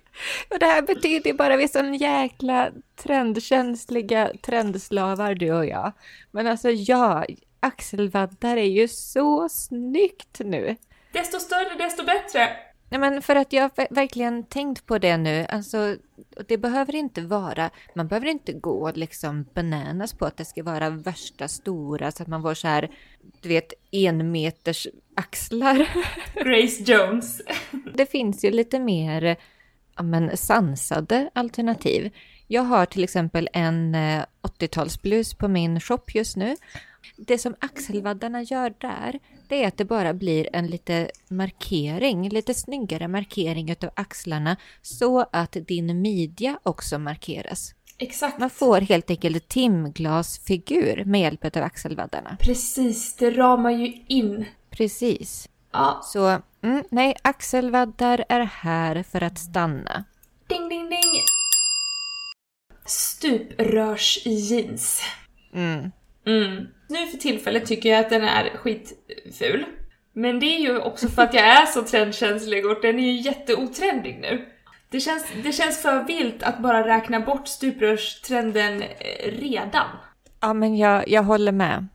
Och 0.51 0.59
det 0.59 0.67
här 0.67 0.83
betyder 0.83 1.31
ju 1.31 1.37
bara 1.37 1.57
vi 1.57 1.65
är 1.65 1.69
sån 1.69 1.95
jäkla 1.95 2.71
trendkänsliga 2.97 4.33
trendslavar 4.43 5.35
du 5.35 5.53
och 5.53 5.67
jag. 5.67 5.93
Men 6.31 6.47
alltså 6.47 6.71
ja, 6.71 7.27
axelvaddar 7.61 8.57
är 8.57 8.63
ju 8.63 8.89
så 8.89 9.49
snyggt 9.49 10.39
nu. 10.39 10.77
Desto 11.13 11.41
större, 11.41 11.75
desto 11.79 12.05
bättre. 12.05 12.49
Nej, 12.89 13.01
men 13.01 13.23
för 13.23 13.37
att 13.37 13.53
jag 13.53 13.63
har 13.63 13.95
verkligen 13.95 14.45
tänkt 14.45 14.87
på 14.87 14.99
det 14.99 15.17
nu. 15.17 15.47
Alltså, 15.49 15.97
det 16.49 16.59
behöver 16.59 16.95
inte 16.95 17.21
vara, 17.21 17.71
man 17.95 18.09
behöver 18.09 18.27
inte 18.27 18.53
gå 18.53 18.91
liksom 18.95 19.47
bananas 19.55 20.13
på 20.13 20.25
att 20.25 20.37
det 20.37 20.45
ska 20.45 20.63
vara 20.63 20.91
värsta 20.91 21.49
stora 21.49 22.13
så 22.13 22.23
att 22.23 22.29
man 22.29 22.43
får 22.43 22.55
så 22.55 22.69
här, 22.69 22.91
du 23.41 23.49
vet, 23.49 23.73
en 23.91 24.31
meters 24.31 24.87
axlar. 25.15 25.89
Grace 26.35 26.93
Jones. 26.93 27.43
Det 27.95 28.07
finns 28.07 28.45
ju 28.45 28.51
lite 28.51 28.79
mer 28.79 29.37
ja, 29.97 30.03
men, 30.03 30.37
sansade 30.37 31.31
alternativ. 31.35 32.11
Jag 32.47 32.63
har 32.63 32.87
till 32.87 33.05
exempel 33.05 33.49
en 33.53 33.95
80-talsblus 34.43 35.37
på 35.37 35.49
min 35.49 35.81
shop 35.81 36.03
just 36.07 36.37
nu. 36.37 36.57
Det 37.17 37.39
som 37.39 37.55
axelvaddarna 37.61 38.43
gör 38.43 38.75
där, 38.79 39.21
det 39.49 39.65
är 39.65 39.69
att 39.69 39.77
det 39.77 39.85
bara 39.85 40.15
blir 40.15 40.49
en 40.53 40.67
lite 40.67 41.11
markering, 41.29 42.29
lite 42.29 42.55
snyggare 42.55 43.09
markering 43.09 43.71
utav 43.71 43.91
axlarna 43.95 44.57
så 44.83 45.27
att 45.33 45.53
din 45.53 46.01
midja 46.01 46.59
också 46.63 46.99
markeras. 46.99 47.75
Exakt. 47.99 48.39
Man 48.39 48.51
får 48.51 48.81
helt 48.81 49.11
enkelt 49.11 49.49
timglasfigur 49.49 51.05
med 51.05 51.21
hjälp 51.21 51.57
av 51.57 51.63
axelvaddarna. 51.63 52.37
Precis, 52.41 53.17
det 53.17 53.31
ramar 53.31 53.71
ju 53.71 54.05
in. 54.07 54.45
Precis. 54.71 55.49
Ja. 55.73 56.01
Så 56.05 56.41
mm, 56.63 56.85
nej, 56.91 57.15
axelvaddar 57.23 58.25
är 58.29 58.41
här 58.41 59.03
för 59.03 59.23
att 59.23 59.39
stanna. 59.39 60.05
Ding, 60.47 60.69
ding, 60.69 60.91
ding! 60.91 61.23
Stuprörsjeans. 62.87 65.03
Mm. 65.53 65.91
Mm. 66.27 66.67
Nu 66.89 67.07
för 67.07 67.19
tillfället 67.19 67.67
tycker 67.67 67.89
jag 67.89 68.01
att 68.01 68.11
den 68.11 68.25
är 68.25 68.57
skitful. 68.57 69.65
Men 70.13 70.41
det 70.41 70.47
är 70.47 70.61
ju 70.61 70.79
också 70.79 71.09
för 71.09 71.23
att 71.23 71.35
jag 71.35 71.45
är 71.45 71.67
så 71.67 71.83
trendkänslig 71.83 72.67
och 72.67 72.83
den 72.83 72.99
är 72.99 73.03
ju 73.03 73.21
jätteotrendig 73.21 74.19
nu. 74.21 74.47
Det 74.91 75.01
känns, 75.01 75.27
det 75.45 75.53
känns 75.53 75.83
för 75.83 76.05
vilt 76.05 76.43
att 76.43 76.63
bara 76.63 76.87
räkna 76.87 77.21
bort 77.21 77.49
stuprörstrenden 77.49 78.83
eh, 78.83 79.33
redan. 79.33 79.87
Ja, 80.41 80.53
men 80.53 80.77
jag, 80.77 81.09
jag 81.09 81.23
håller 81.23 81.53
med. 81.53 81.87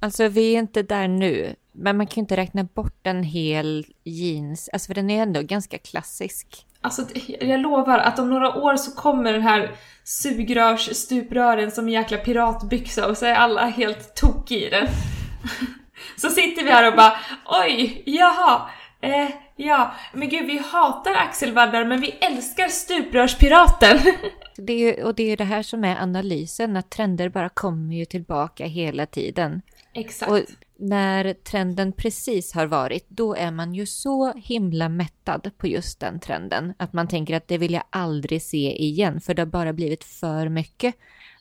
Alltså, 0.00 0.28
vi 0.28 0.54
är 0.54 0.58
inte 0.58 0.82
där 0.82 1.08
nu, 1.08 1.54
men 1.72 1.96
man 1.96 2.06
kan 2.06 2.14
ju 2.14 2.20
inte 2.20 2.36
räkna 2.36 2.64
bort 2.64 3.06
en 3.06 3.22
hel 3.22 3.86
jeans, 4.04 4.68
alltså 4.72 4.86
för 4.86 4.94
den 4.94 5.10
är 5.10 5.22
ändå 5.22 5.42
ganska 5.42 5.78
klassisk. 5.78 6.66
Alltså, 6.82 7.02
jag 7.40 7.60
lovar 7.60 7.98
att 7.98 8.18
om 8.18 8.30
några 8.30 8.54
år 8.54 8.76
så 8.76 8.90
kommer 8.90 9.32
den 9.32 9.42
här 9.42 9.70
sugrörsstuprören 10.04 11.70
som 11.70 11.86
en 11.86 11.92
jäkla 11.92 12.16
piratbyxa 12.16 13.08
och 13.08 13.16
så 13.16 13.26
är 13.26 13.34
alla 13.34 13.66
helt 13.66 14.14
tokiga 14.14 14.66
i 14.66 14.70
den. 14.70 14.86
så 16.16 16.28
sitter 16.28 16.64
vi 16.64 16.70
här 16.70 16.90
och 16.90 16.96
bara 16.96 17.16
oj, 17.64 18.02
jaha, 18.06 18.70
eh, 19.00 19.28
ja, 19.56 19.94
men 20.12 20.28
gud 20.28 20.46
vi 20.46 20.58
hatar 20.58 21.14
axelvaddar 21.14 21.84
men 21.84 22.00
vi 22.00 22.10
älskar 22.10 22.68
stuprörspiraten. 22.68 23.98
det 24.56 24.72
är 24.72 24.78
ju, 24.78 25.04
och 25.04 25.14
det 25.14 25.22
är 25.22 25.30
ju 25.30 25.36
det 25.36 25.44
här 25.44 25.62
som 25.62 25.84
är 25.84 26.02
analysen, 26.02 26.76
att 26.76 26.90
trender 26.90 27.28
bara 27.28 27.48
kommer 27.48 27.94
ju 27.94 28.04
tillbaka 28.04 28.66
hela 28.66 29.06
tiden. 29.06 29.62
Exakt. 29.94 30.32
Och 30.32 30.40
när 30.80 31.32
trenden 31.34 31.92
precis 31.92 32.52
har 32.52 32.66
varit, 32.66 33.06
då 33.08 33.34
är 33.34 33.50
man 33.50 33.74
ju 33.74 33.86
så 33.86 34.32
himla 34.32 34.88
mättad 34.88 35.50
på 35.58 35.66
just 35.66 36.00
den 36.00 36.20
trenden. 36.20 36.74
Att 36.76 36.92
man 36.92 37.08
tänker 37.08 37.36
att 37.36 37.48
det 37.48 37.58
vill 37.58 37.72
jag 37.72 37.82
aldrig 37.90 38.42
se 38.42 38.82
igen, 38.82 39.20
för 39.20 39.34
det 39.34 39.42
har 39.42 39.46
bara 39.46 39.72
blivit 39.72 40.04
för 40.04 40.48
mycket. 40.48 40.94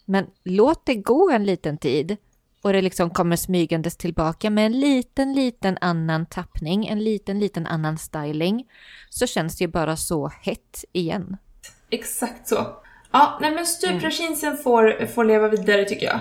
Men 0.06 0.26
låt 0.44 0.86
det 0.86 0.96
gå 0.96 1.32
en 1.32 1.46
liten 1.46 1.78
tid 1.78 2.18
och 2.62 2.74
det 2.74 2.82
liksom 2.82 3.10
kommer 3.10 3.36
smygandes 3.36 3.98
tillbaka 3.98 4.50
med 4.50 4.66
en 4.66 4.80
liten, 4.80 5.34
liten 5.34 5.78
annan 5.82 6.26
tappning, 6.26 6.88
en 6.88 7.04
liten, 7.04 7.40
liten 7.40 7.68
annan 7.68 7.98
styling, 7.98 8.68
så 9.10 9.28
känns 9.28 9.58
det 9.58 9.64
ju 9.64 9.68
bara 9.68 9.96
så 9.96 10.28
hett 10.42 10.86
igen. 10.92 11.38
Exakt 11.90 12.48
så. 12.48 12.68
Ja, 13.12 13.38
nej 13.42 13.52
men 13.52 13.66
stuprörsjeansen 13.66 14.58
får, 14.58 15.06
får 15.06 15.24
leva 15.24 15.48
vidare 15.48 15.86
tycker 15.86 16.06
jag. 16.06 16.20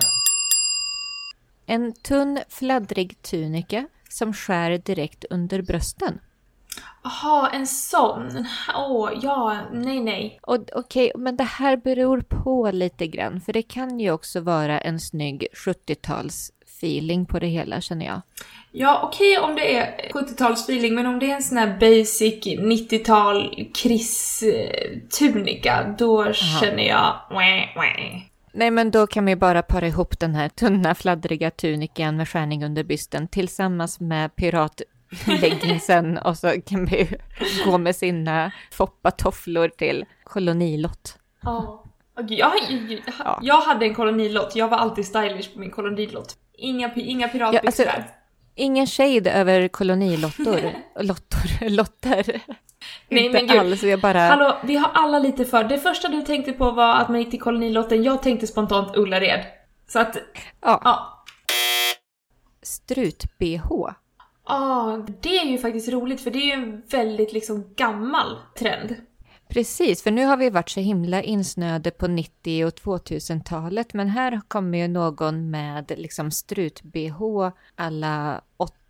En 1.71 1.93
tunn 1.93 2.39
fladdrig 2.49 3.23
tunika 3.23 3.87
som 4.09 4.35
skär 4.35 4.79
direkt 4.79 5.25
under 5.31 5.63
brösten. 5.63 6.21
Jaha, 7.05 7.51
en 7.51 7.67
sån. 7.67 8.47
Åh, 8.77 9.11
ja, 9.23 9.59
nej, 9.73 10.01
nej. 10.01 10.39
Och 10.43 10.59
Okej, 10.75 11.13
men 11.17 11.37
det 11.37 11.45
här 11.45 11.77
beror 11.77 12.21
på 12.21 12.71
lite 12.71 13.07
grann, 13.07 13.41
för 13.41 13.53
det 13.53 13.63
kan 13.63 14.01
ju 14.01 14.11
också 14.11 14.41
vara 14.41 14.81
en 14.81 15.01
snygg 15.01 15.47
70-tals 15.67 16.53
feeling 16.67 17.27
på 17.27 17.39
det 17.39 17.47
hela 17.47 17.81
känner 17.81 18.07
jag. 18.07 18.21
Ja, 18.73 19.01
okej 19.05 19.39
om 19.39 19.55
det 19.55 19.77
är 19.77 20.11
70-talsfeeling, 20.13 20.93
men 20.93 21.07
om 21.07 21.19
det 21.19 21.31
är 21.31 21.35
en 21.35 21.43
sån 21.43 21.59
här 21.59 21.79
basic 21.81 22.45
90-tal 22.45 23.55
Chris-tunika, 23.75 25.95
då 25.99 26.33
känner 26.33 26.89
jag. 26.89 27.15
Nej, 28.53 28.71
men 28.71 28.91
då 28.91 29.07
kan 29.07 29.25
vi 29.25 29.37
bara 29.37 29.63
para 29.63 29.87
ihop 29.87 30.19
den 30.19 30.35
här 30.35 30.49
tunna 30.49 30.95
fladdriga 30.95 31.51
tunikan 31.51 32.17
med 32.17 32.29
skärning 32.29 32.65
under 32.65 32.85
bysten 32.85 33.29
tillsammans 33.29 34.01
med 34.01 34.37
piratleggingsen 34.37 36.19
och 36.25 36.39
så 36.39 36.55
kan 36.67 36.85
vi 36.85 37.19
gå 37.65 37.79
med 37.79 37.97
sina 37.97 38.53
foppatofflor 38.73 39.69
till 39.69 40.05
kolonilott. 40.25 41.19
Ja. 41.43 41.85
Jag, 42.17 42.31
jag, 42.31 43.39
jag 43.43 43.61
hade 43.61 43.87
en 43.87 43.95
kolonilott, 43.95 44.57
jag 44.57 44.69
var 44.69 44.79
alltid 44.79 45.07
stylish 45.07 45.55
på 45.55 45.61
min 45.61 45.71
kolonilott. 45.71 46.37
Inga, 46.53 46.95
inga 46.95 47.29
piratbyxor 47.29 47.87
ja, 47.87 47.93
alltså, 47.93 48.13
Ingen 48.59 48.87
shade 48.87 49.33
över 49.33 49.69
kolonilottor, 49.69 50.61
lottor, 51.03 51.69
lotter. 51.71 52.43
Nej 53.09 53.27
Inte 53.27 53.39
men 53.39 53.47
gud. 53.47 53.59
alls, 53.59 53.83
jag 53.83 54.01
bara... 54.01 54.21
Hallå, 54.21 54.57
vi 54.65 54.77
har 54.77 54.91
alla 54.95 55.19
lite 55.19 55.45
för. 55.45 55.65
Det 55.65 55.79
första 55.79 56.09
du 56.09 56.23
tänkte 56.23 56.53
på 56.53 56.71
var 56.71 56.95
att 56.95 57.09
man 57.09 57.19
gick 57.19 57.31
till 57.31 57.41
kolonilotten, 57.41 58.03
jag 58.03 58.23
tänkte 58.23 58.47
spontant 58.47 58.97
Ullared. 58.97 59.45
Så 59.89 59.99
att, 59.99 60.17
ja. 60.61 60.81
ja. 60.85 61.25
Strut-bh. 62.63 63.63
Ja, 63.71 63.95
ah, 64.45 64.97
det 65.21 65.39
är 65.39 65.45
ju 65.47 65.59
faktiskt 65.59 65.89
roligt 65.89 66.21
för 66.21 66.31
det 66.31 66.39
är 66.39 66.57
ju 66.57 66.63
en 66.63 66.83
väldigt 66.91 67.33
liksom 67.33 67.75
gammal 67.77 68.37
trend. 68.59 68.95
Precis, 69.49 70.03
för 70.03 70.11
nu 70.11 70.25
har 70.25 70.37
vi 70.37 70.51
varit 70.51 70.69
så 70.69 70.81
himla 70.81 71.23
insnöade 71.23 71.91
på 71.91 72.07
90 72.07 72.65
och 72.65 72.75
2000-talet, 72.75 73.95
men 73.95 74.09
här 74.09 74.41
kommer 74.49 74.79
ju 74.79 74.89
någon 74.89 75.51
med 75.51 75.93
liksom 75.97 76.31
strut-bh 76.31 77.53
alla 77.75 78.41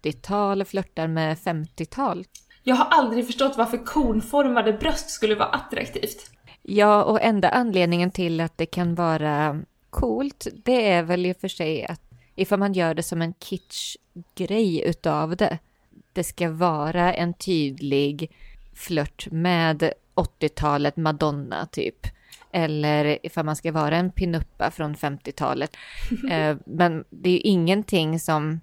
80-tal, 0.02 0.64
flörtar 0.64 1.06
med 1.06 1.36
50-tal. 1.36 2.24
Jag 2.62 2.76
har 2.76 2.84
aldrig 2.84 3.26
förstått 3.26 3.56
varför 3.56 3.84
konformade 3.84 4.72
bröst 4.72 5.10
skulle 5.10 5.34
vara 5.34 5.48
attraktivt. 5.48 6.30
Ja, 6.62 7.04
och 7.04 7.22
enda 7.22 7.48
anledningen 7.48 8.10
till 8.10 8.40
att 8.40 8.58
det 8.58 8.66
kan 8.66 8.94
vara 8.94 9.60
coolt, 9.90 10.46
det 10.64 10.90
är 10.90 11.02
väl 11.02 11.26
i 11.26 11.32
och 11.32 11.36
för 11.36 11.48
sig 11.48 11.86
att 11.86 12.02
ifall 12.34 12.58
man 12.58 12.72
gör 12.72 12.94
det 12.94 13.02
som 13.02 13.22
en 13.22 13.34
kitsch-grej 13.34 14.82
utav 14.88 15.36
det. 15.36 15.58
Det 16.12 16.24
ska 16.24 16.50
vara 16.50 17.14
en 17.14 17.34
tydlig 17.34 18.32
flört 18.74 19.28
med 19.30 19.92
80-talet 20.18 20.96
Madonna 20.96 21.66
typ. 21.66 22.06
Eller 22.52 23.26
ifall 23.26 23.44
man 23.44 23.56
ska 23.56 23.72
vara 23.72 23.96
en 23.96 24.12
pinuppa 24.12 24.70
från 24.70 24.94
50-talet. 24.94 25.76
eh, 26.30 26.56
men 26.66 27.04
det 27.10 27.28
är 27.28 27.32
ju 27.32 27.40
ingenting 27.40 28.20
som, 28.20 28.60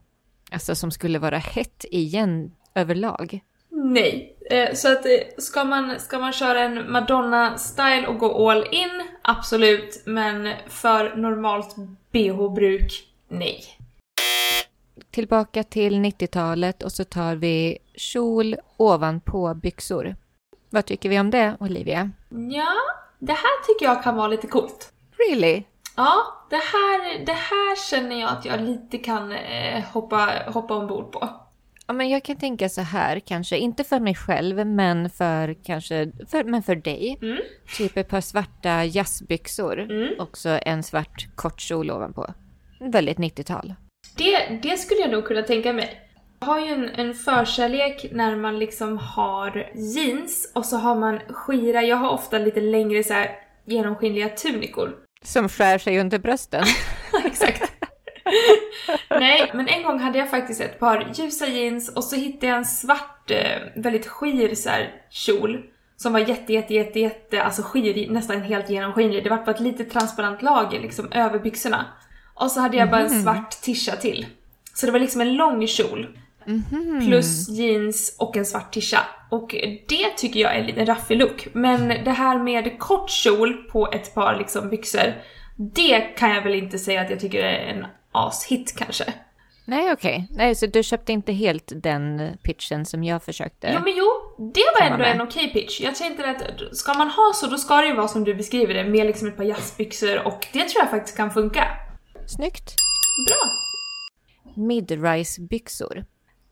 alltså, 0.51 0.75
som 0.75 0.91
skulle 0.91 1.19
vara 1.19 1.37
hett 1.37 1.85
igen 1.91 2.51
överlag. 2.75 3.39
Nej, 3.69 4.35
eh, 4.49 4.73
så 4.73 4.91
att 4.91 5.05
eh, 5.05 5.11
ska 5.37 5.63
man, 5.63 5.99
ska 5.99 6.19
man 6.19 6.33
köra 6.33 6.59
en 6.59 6.91
Madonna-style 6.91 8.05
och 8.05 8.17
gå 8.17 8.49
all 8.49 8.67
in, 8.71 9.07
absolut. 9.21 10.03
Men 10.05 10.53
för 10.67 11.15
normalt 11.15 11.75
bh-bruk, 12.11 13.03
nej. 13.27 13.63
Tillbaka 15.11 15.63
till 15.63 15.93
90-talet 15.93 16.83
och 16.83 16.91
så 16.91 17.03
tar 17.03 17.35
vi 17.35 17.77
kjol 17.95 18.55
ovanpå 18.77 19.53
byxor. 19.53 20.15
Vad 20.75 20.85
tycker 20.85 21.09
vi 21.09 21.19
om 21.19 21.31
det, 21.31 21.57
Olivia? 21.59 22.09
Ja, 22.51 22.73
det 23.19 23.33
här 23.33 23.65
tycker 23.67 23.85
jag 23.85 24.03
kan 24.03 24.15
vara 24.15 24.27
lite 24.27 24.47
coolt. 24.47 24.93
Really? 25.29 25.63
Ja, 25.95 26.13
det 26.49 26.55
här, 26.55 27.25
det 27.25 27.31
här 27.33 27.89
känner 27.89 28.19
jag 28.21 28.29
att 28.29 28.45
jag 28.45 28.61
lite 28.61 28.97
kan 28.97 29.31
eh, 29.31 29.83
hoppa, 29.83 30.29
hoppa 30.47 30.73
ombord 30.75 31.11
på. 31.11 31.29
Ja, 31.87 31.93
men 31.93 32.09
jag 32.09 32.23
kan 32.23 32.35
tänka 32.35 32.69
så 32.69 32.81
här 32.81 33.19
kanske, 33.19 33.57
inte 33.57 33.83
för 33.83 33.99
mig 33.99 34.15
själv, 34.15 34.67
men 34.67 35.09
för 35.09 35.53
kanske, 35.63 36.11
för, 36.27 36.43
men 36.43 36.63
för 36.63 36.75
dig. 36.75 37.17
Mm. 37.21 37.37
Typ 37.77 37.97
ett 37.97 38.09
par 38.09 38.21
svarta 38.21 38.83
jazzbyxor, 38.85 39.79
Mm. 39.79 40.09
också 40.19 40.59
en 40.61 40.83
svart 40.83 41.27
kort 41.35 41.59
kjol 41.61 41.91
ovanpå. 41.91 42.25
Väldigt 42.79 43.17
90-tal. 43.17 43.73
Det, 44.17 44.59
det 44.63 44.77
skulle 44.77 44.99
jag 45.01 45.11
nog 45.11 45.25
kunna 45.25 45.41
tänka 45.41 45.73
mig. 45.73 46.01
Jag 46.45 46.51
har 46.51 46.59
ju 46.59 46.73
en, 46.73 46.89
en 46.89 47.13
förkärlek 47.13 48.05
när 48.11 48.35
man 48.35 48.59
liksom 48.59 48.97
har 48.97 49.71
jeans 49.75 50.51
och 50.55 50.65
så 50.65 50.77
har 50.77 50.95
man 50.95 51.19
skira, 51.29 51.83
jag 51.83 51.97
har 51.97 52.09
ofta 52.09 52.37
lite 52.37 52.61
längre 52.61 53.03
så 53.03 53.13
här 53.13 53.31
genomskinliga 53.65 54.29
tunikor. 54.29 54.95
Som 55.21 55.49
skär 55.49 55.77
sig 55.77 55.99
under 55.99 56.19
brösten. 56.19 56.63
Exakt. 57.25 57.71
Nej, 59.09 59.51
men 59.53 59.67
en 59.67 59.83
gång 59.83 59.99
hade 59.99 60.19
jag 60.19 60.29
faktiskt 60.29 60.61
ett 60.61 60.79
par 60.79 61.11
ljusa 61.15 61.47
jeans 61.47 61.89
och 61.89 62.03
så 62.03 62.15
hittade 62.15 62.47
jag 62.47 62.57
en 62.57 62.65
svart, 62.65 63.31
eh, 63.31 63.61
väldigt 63.75 64.07
skir 64.07 64.55
så 64.55 64.69
här, 64.69 64.91
kjol. 65.09 65.65
Som 65.97 66.13
var 66.13 66.19
jätte, 66.19 66.53
jätte, 66.53 66.73
jätte, 66.73 66.99
jätte, 66.99 67.43
alltså 67.43 67.61
skir, 67.61 68.09
nästan 68.09 68.41
helt 68.41 68.69
genomskinlig. 68.69 69.23
Det 69.23 69.29
var 69.29 69.37
bara 69.37 69.51
ett 69.51 69.59
litet 69.59 69.91
transparent 69.91 70.41
lager 70.41 70.79
liksom 70.79 71.11
över 71.11 71.39
byxorna. 71.39 71.85
Och 72.33 72.51
så 72.51 72.59
hade 72.59 72.77
jag 72.77 72.91
bara 72.91 73.01
en 73.01 73.21
svart 73.21 73.51
tisha 73.61 73.95
till. 73.95 74.25
Så 74.73 74.85
det 74.85 74.91
var 74.91 74.99
liksom 74.99 75.21
en 75.21 75.35
lång 75.35 75.67
kjol. 75.67 76.17
Plus 77.07 77.49
jeans 77.49 78.15
och 78.19 78.37
en 78.37 78.45
svart 78.45 78.73
tisha. 78.73 78.99
Och 79.29 79.55
det 79.87 80.09
tycker 80.17 80.39
jag 80.39 80.55
är 80.55 80.59
en 80.59 80.65
liten 80.65 80.85
raffig 80.85 81.17
look. 81.17 81.47
Men 81.53 81.87
det 81.87 82.11
här 82.11 82.39
med 82.39 82.79
kort 82.79 83.09
kjol 83.09 83.53
på 83.53 83.91
ett 83.91 84.15
par 84.15 84.35
liksom 84.37 84.69
byxor, 84.69 85.13
det 85.57 85.99
kan 85.99 86.29
jag 86.29 86.41
väl 86.41 86.55
inte 86.55 86.79
säga 86.79 87.01
att 87.01 87.09
jag 87.09 87.19
tycker 87.19 87.43
är 87.43 87.73
en 87.73 87.85
ashit 88.11 88.75
kanske. 88.77 89.13
Nej, 89.67 89.91
okej. 89.91 90.27
Nej, 90.31 90.55
så 90.55 90.65
du 90.65 90.83
köpte 90.83 91.11
inte 91.11 91.33
helt 91.33 91.71
den 91.75 92.37
pitchen 92.43 92.85
som 92.85 93.03
jag 93.03 93.23
försökte? 93.23 93.71
Jo 93.73 93.79
men 93.83 93.93
jo, 93.95 94.05
det 94.53 94.63
var 94.79 94.87
ändå 94.87 95.05
en 95.05 95.21
okej 95.21 95.49
pitch. 95.53 95.81
Jag 95.81 95.95
tänkte 95.95 96.29
att 96.29 96.77
ska 96.77 96.93
man 96.93 97.09
ha 97.09 97.31
så, 97.35 97.47
då 97.47 97.57
ska 97.57 97.75
det 97.75 97.87
ju 97.87 97.95
vara 97.95 98.07
som 98.07 98.23
du 98.23 98.35
beskriver 98.35 98.73
det, 98.73 98.83
med 98.83 99.07
liksom 99.07 99.27
ett 99.27 99.37
par 99.37 99.43
jazzbyxor 99.43 100.27
och 100.27 100.47
det 100.53 100.63
tror 100.63 100.83
jag 100.83 100.89
faktiskt 100.89 101.17
kan 101.17 101.31
funka. 101.31 101.67
Snyggt. 102.27 102.75
Bra! 103.29 103.49
Mid-rise-byxor. 104.63 106.05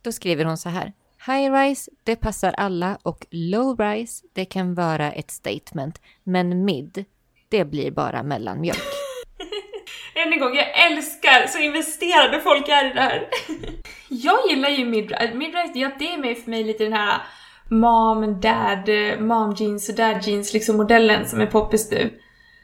Då 0.03 0.11
skriver 0.11 0.45
hon 0.45 0.57
så 0.57 0.69
här. 0.69 0.93
High-rise, 1.25 1.91
det 2.03 2.15
passar 2.15 2.53
alla 2.57 2.97
och 3.03 3.25
low-rise, 3.31 4.23
det 4.33 4.45
kan 4.45 4.75
vara 4.75 5.11
ett 5.11 5.31
statement. 5.31 6.01
Men 6.23 6.65
mid, 6.65 7.05
det 7.49 7.65
blir 7.65 7.91
bara 7.91 8.23
mellanmjölk. 8.23 8.77
Än 10.15 10.33
en 10.33 10.39
gång, 10.39 10.55
jag 10.55 10.91
älskar 10.91 11.47
så 11.47 11.59
investerade 11.59 12.39
folk 12.39 12.69
är 12.69 12.91
i 12.91 12.93
det 12.93 13.01
här. 13.01 13.27
jag 14.09 14.49
gillar 14.49 14.69
ju 14.69 14.85
midrise. 14.85 15.33
Midrise, 15.33 15.79
ja, 15.79 15.91
det 15.99 16.13
är 16.13 16.17
med 16.17 16.37
för 16.37 16.49
mig 16.49 16.63
lite 16.63 16.83
den 16.83 16.93
här 16.93 17.21
mom 17.69 18.41
dad, 18.41 18.89
eh, 18.89 19.19
mom 19.19 19.55
jeans 19.57 19.89
och 19.89 19.95
dad 19.95 20.27
jeans 20.27 20.53
liksom 20.53 20.77
modellen 20.77 21.25
som 21.25 21.41
är 21.41 21.45
poppis 21.45 21.91
nu. 21.91 22.19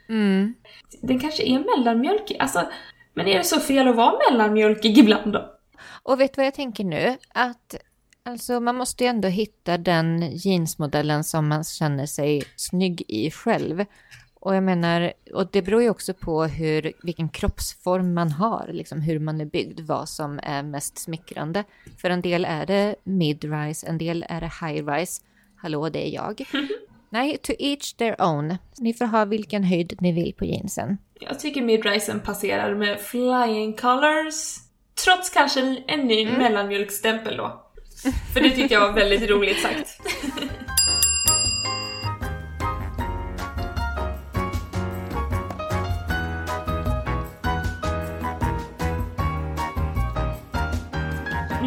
Mm. 0.08 0.54
Den 1.02 1.18
kanske 1.18 1.42
är 1.42 1.76
mellanmjölkig, 1.76 2.36
alltså 2.40 2.66
men 3.14 3.28
är 3.28 3.38
det 3.38 3.44
så 3.44 3.60
fel 3.60 3.88
att 3.88 3.96
vara 3.96 4.18
mellanmjölkig 4.30 4.98
ibland 4.98 5.32
då? 5.32 5.59
Och 6.10 6.20
vet 6.20 6.34
du 6.34 6.36
vad 6.36 6.46
jag 6.46 6.54
tänker 6.54 6.84
nu? 6.84 7.16
Att 7.28 7.74
alltså, 8.22 8.60
man 8.60 8.76
måste 8.76 9.04
ju 9.04 9.10
ändå 9.10 9.28
hitta 9.28 9.78
den 9.78 10.36
jeansmodellen 10.36 11.24
som 11.24 11.48
man 11.48 11.64
känner 11.64 12.06
sig 12.06 12.42
snygg 12.56 13.02
i 13.08 13.30
själv. 13.30 13.84
Och 14.34 14.54
jag 14.54 14.62
menar, 14.62 15.12
och 15.34 15.50
det 15.52 15.62
beror 15.62 15.82
ju 15.82 15.90
också 15.90 16.14
på 16.14 16.44
hur, 16.44 16.92
vilken 17.02 17.28
kroppsform 17.28 18.14
man 18.14 18.30
har, 18.30 18.68
liksom 18.72 19.00
hur 19.00 19.18
man 19.18 19.40
är 19.40 19.44
byggd, 19.44 19.80
vad 19.80 20.08
som 20.08 20.40
är 20.42 20.62
mest 20.62 20.98
smickrande. 20.98 21.64
För 21.98 22.10
en 22.10 22.20
del 22.20 22.44
är 22.44 22.66
det 22.66 22.94
mid-rise, 23.04 23.86
en 23.86 23.98
del 23.98 24.24
är 24.28 24.40
det 24.40 24.52
high-rise. 24.60 25.22
Hallå, 25.56 25.88
det 25.88 26.08
är 26.08 26.14
jag. 26.14 26.42
Nej, 27.10 27.38
to 27.42 27.52
each 27.58 27.92
their 27.92 28.22
own. 28.22 28.56
Ni 28.78 28.94
får 28.94 29.04
ha 29.04 29.24
vilken 29.24 29.64
höjd 29.64 29.96
ni 30.00 30.12
vill 30.12 30.34
på 30.34 30.44
jeansen. 30.44 30.98
Jag 31.20 31.40
tycker 31.40 31.62
midrisen 31.62 32.20
passerar 32.20 32.74
med 32.74 33.00
flying 33.00 33.76
colors. 33.76 34.69
Trots 34.94 35.30
kanske 35.30 35.82
en, 35.86 36.06
ny 36.06 36.30
mellanmjölkstämpel 36.30 37.36
då. 37.36 37.66
För 38.34 38.40
det 38.40 38.50
tyckte 38.50 38.74
jag 38.74 38.80
var 38.80 38.92
väldigt 38.92 39.30
roligt 39.30 39.62
sagt. 39.62 40.00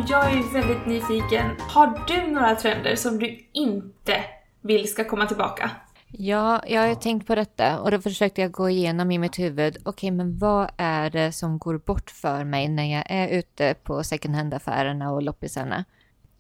Jag 0.08 0.32
är 0.32 0.36
ju 0.36 0.44
väldigt 0.44 0.86
nyfiken. 0.86 1.56
Har 1.60 2.04
du 2.08 2.32
några 2.32 2.56
trender 2.56 2.96
som 2.96 3.20
du 3.20 3.46
inte 3.52 4.24
vill 4.62 4.92
ska 4.92 5.04
komma 5.04 5.26
tillbaka? 5.26 5.72
Ja, 6.18 6.64
jag 6.68 6.82
har 6.82 6.88
ju 6.88 6.96
tänkt 6.96 7.28
på 7.28 7.36
detta 7.36 7.80
och 7.80 7.92
då 7.92 8.02
försökte 8.02 8.42
jag 8.42 8.52
gå 8.52 8.70
igenom 8.70 9.12
i 9.12 9.18
mitt 9.18 9.40
huvud. 9.40 9.78
Okej, 9.86 10.12
men 10.12 10.38
vad 10.38 10.72
är 10.78 11.10
det 11.10 11.32
som 11.32 11.60
går 11.60 11.78
bort 11.78 12.12
för 12.12 12.44
mig 12.44 12.68
när 12.68 12.94
jag 12.94 13.04
är 13.10 13.28
ute 13.28 13.76
på 13.84 14.04
second 14.04 14.36
hand-affärerna 14.36 15.12
och 15.12 15.22
loppisarna? 15.22 15.86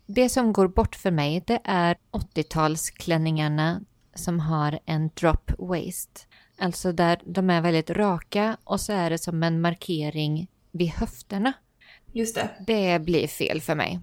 Det 0.05 0.29
som 0.29 0.53
går 0.53 0.67
bort 0.67 0.95
för 0.95 1.11
mig, 1.11 1.43
det 1.47 1.59
är 1.63 1.97
80-talsklänningarna 2.11 3.85
som 4.15 4.39
har 4.39 4.79
en 4.85 5.09
drop 5.13 5.51
waist. 5.57 6.27
Alltså 6.57 6.91
där 6.91 7.21
de 7.25 7.49
är 7.49 7.61
väldigt 7.61 7.89
raka 7.89 8.57
och 8.63 8.81
så 8.81 8.93
är 8.93 9.09
det 9.09 9.17
som 9.17 9.43
en 9.43 9.61
markering 9.61 10.47
vid 10.71 10.89
höfterna. 10.89 11.53
Just 12.11 12.35
det. 12.35 12.49
Det 12.67 12.99
blir 12.99 13.27
fel 13.27 13.61
för 13.61 13.75
mig. 13.75 13.99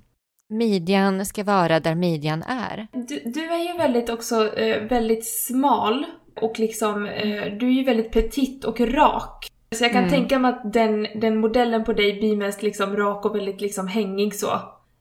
Midjan 0.50 1.26
ska 1.26 1.44
vara 1.44 1.80
där 1.80 1.94
midjan 1.94 2.42
är. 2.42 2.86
Du, 2.92 3.22
du 3.24 3.44
är 3.44 3.72
ju 3.72 3.78
väldigt 3.78 4.08
också 4.10 4.56
eh, 4.58 4.82
väldigt 4.82 5.26
smal 5.26 6.04
och 6.40 6.58
liksom, 6.58 7.06
eh, 7.06 7.44
du 7.60 7.66
är 7.66 7.72
ju 7.72 7.84
väldigt 7.84 8.12
petit 8.12 8.64
och 8.64 8.80
rak. 8.80 9.46
Så 9.72 9.84
jag 9.84 9.92
kan 9.92 10.04
Mm. 10.04 10.10
tänka 10.10 10.38
mig 10.38 10.48
att 10.50 10.72
den, 10.72 11.06
den 11.20 11.40
modellen 11.40 11.84
på 11.84 11.92
dig 11.92 12.18
blir 12.18 12.36
mest 12.36 12.62
liksom 12.62 12.96
rak 12.96 13.24
och 13.24 13.36
väldigt 13.36 13.60
liksom 13.60 13.88
hängig 13.88 14.34
så. 14.34 14.50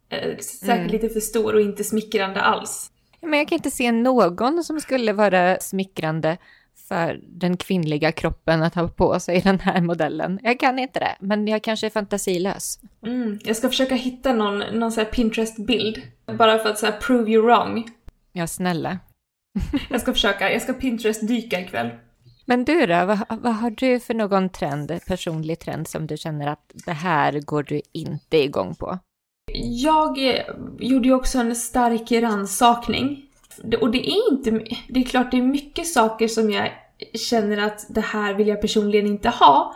Eh, 0.09 0.37
säkert 0.37 0.77
Mm. 0.77 0.87
lite 0.87 1.09
för 1.09 1.19
stor 1.19 1.55
och 1.55 1.61
inte 1.61 1.83
smickrande 1.83 2.41
alls. 2.41 2.91
Men 3.21 3.39
jag 3.39 3.47
kan 3.47 3.55
inte 3.55 3.71
se 3.71 3.91
någon 3.91 4.63
som 4.63 4.79
skulle 4.79 5.13
vara 5.13 5.59
smickrande 5.59 6.37
för 6.89 7.19
den 7.27 7.57
kvinnliga 7.57 8.11
kroppen 8.11 8.63
att 8.63 8.75
ha 8.75 8.87
på 8.87 9.19
sig 9.19 9.41
den 9.41 9.59
här 9.59 9.81
modellen. 9.81 10.39
Jag 10.43 10.59
kan 10.59 10.79
inte 10.79 10.99
det, 10.99 11.15
men 11.19 11.47
jag 11.47 11.63
kanske 11.63 11.85
är 11.85 11.89
fantasilös. 11.89 12.79
Mm. 13.05 13.39
Jag 13.43 13.55
ska 13.55 13.69
försöka 13.69 13.95
hitta 13.95 14.33
någon, 14.33 14.59
någon 14.59 14.91
Pinterest-bild. 14.91 16.01
Bara 16.37 16.59
för 16.59 16.69
att 16.69 16.79
så 16.79 16.85
här 16.85 16.97
prove 17.01 17.31
you 17.31 17.45
wrong. 17.45 17.89
Ja, 18.31 18.47
snälla. 18.47 18.99
Jag 19.89 20.01
ska 20.01 20.13
försöka, 20.13 20.51
jag 20.51 20.61
ska 20.61 20.73
Pinterest-dyka 20.73 21.59
ikväll. 21.59 21.89
Men 22.45 22.65
du 22.65 22.85
då, 22.85 23.05
vad, 23.05 23.19
vad 23.29 23.55
har 23.55 23.69
du 23.69 23.99
för 23.99 24.13
någon 24.13 24.49
trend, 24.49 24.99
personlig 25.07 25.59
trend 25.59 25.87
som 25.87 26.07
du 26.07 26.17
känner 26.17 26.47
att 26.47 26.71
det 26.85 26.91
här 26.91 27.39
går 27.39 27.63
du 27.63 27.81
inte 27.91 28.37
igång 28.37 28.75
på? 28.75 28.99
Jag 29.63 30.29
eh, 30.29 30.43
gjorde 30.79 31.07
ju 31.07 31.13
också 31.13 31.39
en 31.39 31.55
stark 31.55 32.11
rannsakning. 32.11 33.28
Och 33.81 33.91
det 33.91 34.09
är 34.09 34.31
inte... 34.31 34.75
Det 34.89 34.99
är 34.99 35.03
klart 35.03 35.31
det 35.31 35.37
är 35.37 35.41
mycket 35.41 35.87
saker 35.87 36.27
som 36.27 36.51
jag 36.51 36.69
känner 37.29 37.57
att 37.57 37.85
det 37.89 38.01
här 38.01 38.33
vill 38.33 38.47
jag 38.47 38.61
personligen 38.61 39.07
inte 39.07 39.29
ha. 39.29 39.75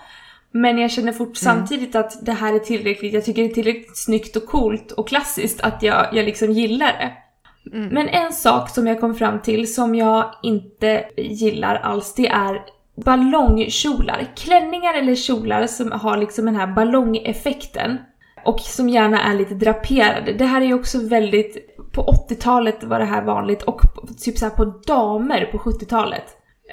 Men 0.51 0.77
jag 0.77 0.91
känner 0.91 1.11
fort 1.11 1.37
samtidigt 1.37 1.95
att 1.95 2.25
det 2.25 2.31
här 2.31 2.53
är 2.53 2.59
tillräckligt, 2.59 3.13
jag 3.13 3.25
tycker 3.25 3.43
det 3.43 3.49
är 3.49 3.53
tillräckligt 3.53 3.97
snyggt 3.97 4.35
och 4.35 4.45
coolt 4.45 4.91
och 4.91 5.07
klassiskt 5.07 5.61
att 5.61 5.83
jag, 5.83 6.07
jag 6.13 6.25
liksom 6.25 6.51
gillar 6.51 6.87
det. 6.87 7.13
Men 7.71 8.07
en 8.07 8.33
sak 8.33 8.69
som 8.69 8.87
jag 8.87 8.99
kom 8.99 9.15
fram 9.15 9.41
till 9.41 9.73
som 9.73 9.95
jag 9.95 10.33
inte 10.43 11.05
gillar 11.17 11.75
alls, 11.75 12.13
det 12.15 12.27
är 12.27 12.61
ballongkjolar. 12.95 14.27
Klänningar 14.35 14.93
eller 14.93 15.15
kjolar 15.15 15.67
som 15.67 15.91
har 15.91 16.17
liksom 16.17 16.45
den 16.45 16.55
här 16.55 16.67
ballongeffekten. 16.67 17.97
Och 18.45 18.59
som 18.59 18.89
gärna 18.89 19.21
är 19.23 19.33
lite 19.33 19.53
draperade. 19.53 20.33
Det 20.33 20.45
här 20.45 20.61
är 20.61 20.65
ju 20.65 20.73
också 20.73 21.07
väldigt... 21.07 21.72
På 21.93 22.25
80-talet 22.29 22.83
var 22.83 22.99
det 22.99 23.05
här 23.05 23.21
vanligt 23.21 23.63
och 23.63 23.81
typ 24.21 24.37
så 24.37 24.45
här 24.45 24.55
på 24.55 24.65
damer 24.65 25.45
på 25.45 25.57
70-talet. 25.57 26.23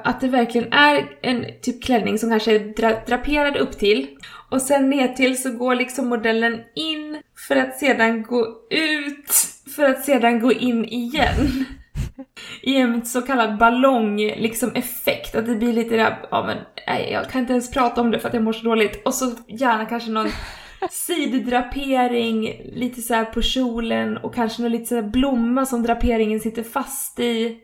Att 0.03 0.21
det 0.21 0.27
verkligen 0.27 0.73
är 0.73 1.09
en 1.21 1.45
typ 1.61 1.83
klänning 1.83 2.19
som 2.19 2.29
kanske 2.29 2.55
är 2.55 2.59
dra- 2.59 3.05
draperad 3.05 3.57
upp 3.57 3.79
till 3.79 4.07
och 4.49 4.61
sen 4.61 4.89
ner 4.89 5.07
till 5.07 5.41
så 5.41 5.51
går 5.51 5.75
liksom 5.75 6.07
modellen 6.07 6.59
in 6.75 7.21
för 7.47 7.55
att 7.55 7.77
sedan 7.77 8.23
gå 8.23 8.45
ut 8.69 9.31
för 9.75 9.83
att 9.83 10.05
sedan 10.05 10.39
gå 10.39 10.51
in 10.51 10.85
igen. 10.85 11.65
I 12.61 12.77
en 12.77 13.05
så 13.05 13.21
kallad 13.21 13.57
ballong 13.57 14.17
liksom 14.17 14.71
effekt. 14.75 15.35
Att 15.35 15.45
det 15.45 15.55
blir 15.55 15.73
lite 15.73 15.95
där, 15.95 16.17
ja 16.31 16.43
men 16.47 16.57
nej, 16.87 17.09
jag 17.11 17.29
kan 17.29 17.41
inte 17.41 17.53
ens 17.53 17.71
prata 17.71 18.01
om 18.01 18.11
det 18.11 18.19
för 18.19 18.27
att 18.27 18.33
jag 18.33 18.43
mår 18.43 18.53
så 18.53 18.65
dåligt. 18.65 19.05
Och 19.05 19.13
så 19.13 19.31
gärna 19.47 19.85
kanske 19.85 20.11
någon 20.11 20.29
siddrapering 20.89 22.61
lite 22.73 23.01
så 23.01 23.25
på 23.25 23.41
kjolen 23.41 24.17
och 24.17 24.35
kanske 24.35 24.61
någon 24.61 24.71
lite 24.71 24.85
så 24.85 25.01
blomma 25.01 25.65
som 25.65 25.83
draperingen 25.83 26.39
sitter 26.39 26.63
fast 26.63 27.19
i. 27.19 27.57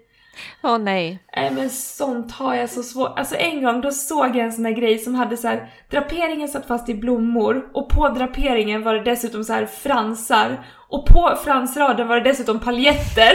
Åh 0.63 0.77
nej. 0.77 1.19
Nej 1.35 1.51
men 1.51 1.69
sånt 1.69 2.31
har 2.31 2.55
jag 2.55 2.69
så 2.69 2.83
svårt. 2.83 3.19
Alltså 3.19 3.35
en 3.35 3.63
gång 3.63 3.81
då 3.81 3.91
såg 3.91 4.27
jag 4.27 4.37
en 4.37 4.53
sån 4.53 4.65
här 4.65 4.71
grej 4.71 4.97
som 4.97 5.15
hade 5.15 5.37
så 5.37 5.47
här, 5.47 5.69
draperingen 5.89 6.47
satt 6.47 6.67
fast 6.67 6.89
i 6.89 6.93
blommor 6.93 7.69
och 7.73 7.89
på 7.89 8.09
draperingen 8.09 8.83
var 8.83 8.93
det 8.93 9.03
dessutom 9.03 9.43
så 9.43 9.53
här 9.53 9.65
fransar 9.65 10.65
och 10.89 11.05
på 11.05 11.37
fransraden 11.43 12.07
var 12.07 12.15
det 12.15 12.29
dessutom 12.29 12.59
paljetter. 12.59 13.33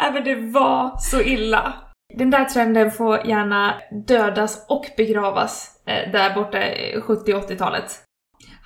Nej 0.00 0.10
men 0.12 0.24
det 0.24 0.34
var 0.34 0.98
så 0.98 1.20
illa. 1.20 1.72
Den 2.16 2.30
där 2.30 2.44
trenden 2.44 2.90
får 2.90 3.26
gärna 3.26 3.74
dödas 4.06 4.66
och 4.68 4.86
begravas 4.96 5.70
eh, 5.86 6.12
där 6.12 6.34
borta 6.34 6.58
70 7.00 7.32
80-talet. 7.32 8.00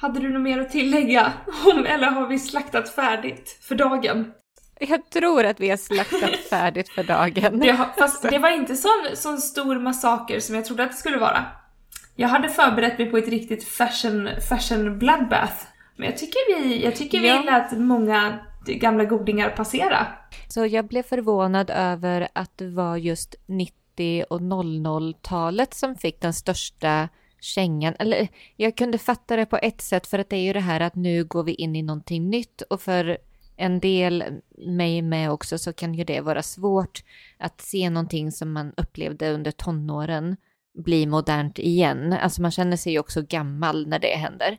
Hade 0.00 0.20
du 0.20 0.28
något 0.32 0.42
mer 0.42 0.60
att 0.60 0.70
tillägga? 0.70 1.32
Om, 1.74 1.86
eller 1.86 2.06
har 2.06 2.26
vi 2.26 2.38
slaktat 2.38 2.88
färdigt 2.88 3.58
för 3.68 3.74
dagen? 3.74 4.32
Jag 4.80 5.10
tror 5.10 5.44
att 5.44 5.60
vi 5.60 5.70
har 5.70 5.76
slaktat 5.76 6.36
färdigt 6.50 6.88
för 6.88 7.02
dagen. 7.02 7.58
Det, 7.60 7.70
har- 7.70 7.88
fast 7.98 8.22
det 8.30 8.38
var 8.38 8.50
inte 8.50 8.76
sån, 8.76 9.06
sån 9.14 9.38
stor 9.38 9.78
massaker 9.78 10.40
som 10.40 10.54
jag 10.54 10.64
trodde 10.64 10.82
att 10.84 10.90
det 10.90 10.96
skulle 10.96 11.18
vara. 11.18 11.44
Jag 12.16 12.28
hade 12.28 12.48
förberett 12.48 12.98
mig 12.98 13.10
på 13.10 13.16
ett 13.18 13.28
riktigt 13.28 13.64
fashion, 13.68 14.28
fashion 14.48 14.98
bloodbath. 14.98 15.54
Men 15.96 16.06
jag 16.06 16.18
tycker 16.18 16.54
vi, 16.62 16.84
jag 16.84 16.96
tycker 16.96 17.20
Ja. 17.20 17.38
vi 17.40 17.46
lät 17.46 17.72
många 17.78 18.38
gamla 18.74 19.04
godingar 19.04 19.50
passera. 19.50 20.06
Så 20.48 20.66
jag 20.66 20.86
blev 20.86 21.02
förvånad 21.02 21.70
över 21.70 22.28
att 22.32 22.58
det 22.58 22.68
var 22.68 22.96
just 22.96 23.34
90 23.46 24.24
och 24.30 24.40
00-talet 24.40 25.74
som 25.74 25.96
fick 25.96 26.20
den 26.20 26.34
största 26.34 27.08
kängan. 27.40 27.94
Eller 27.98 28.28
jag 28.56 28.76
kunde 28.76 28.98
fatta 28.98 29.36
det 29.36 29.46
på 29.46 29.56
ett 29.56 29.80
sätt 29.80 30.06
för 30.06 30.18
att 30.18 30.30
det 30.30 30.36
är 30.36 30.42
ju 30.42 30.52
det 30.52 30.60
här 30.60 30.80
att 30.80 30.94
nu 30.94 31.24
går 31.24 31.44
vi 31.44 31.54
in 31.54 31.76
i 31.76 31.82
någonting 31.82 32.30
nytt 32.30 32.62
och 32.62 32.80
för 32.80 33.18
en 33.56 33.80
del, 33.80 34.24
mig 34.66 35.02
med 35.02 35.30
också, 35.30 35.58
så 35.58 35.72
kan 35.72 35.94
ju 35.94 36.04
det 36.04 36.20
vara 36.20 36.42
svårt 36.42 37.02
att 37.38 37.60
se 37.60 37.90
någonting 37.90 38.32
som 38.32 38.52
man 38.52 38.72
upplevde 38.76 39.32
under 39.32 39.50
tonåren 39.50 40.36
bli 40.74 41.06
modernt 41.06 41.58
igen. 41.58 42.12
Alltså 42.12 42.42
man 42.42 42.50
känner 42.50 42.76
sig 42.76 42.92
ju 42.92 42.98
också 42.98 43.22
gammal 43.22 43.86
när 43.86 43.98
det 43.98 44.16
händer. 44.16 44.58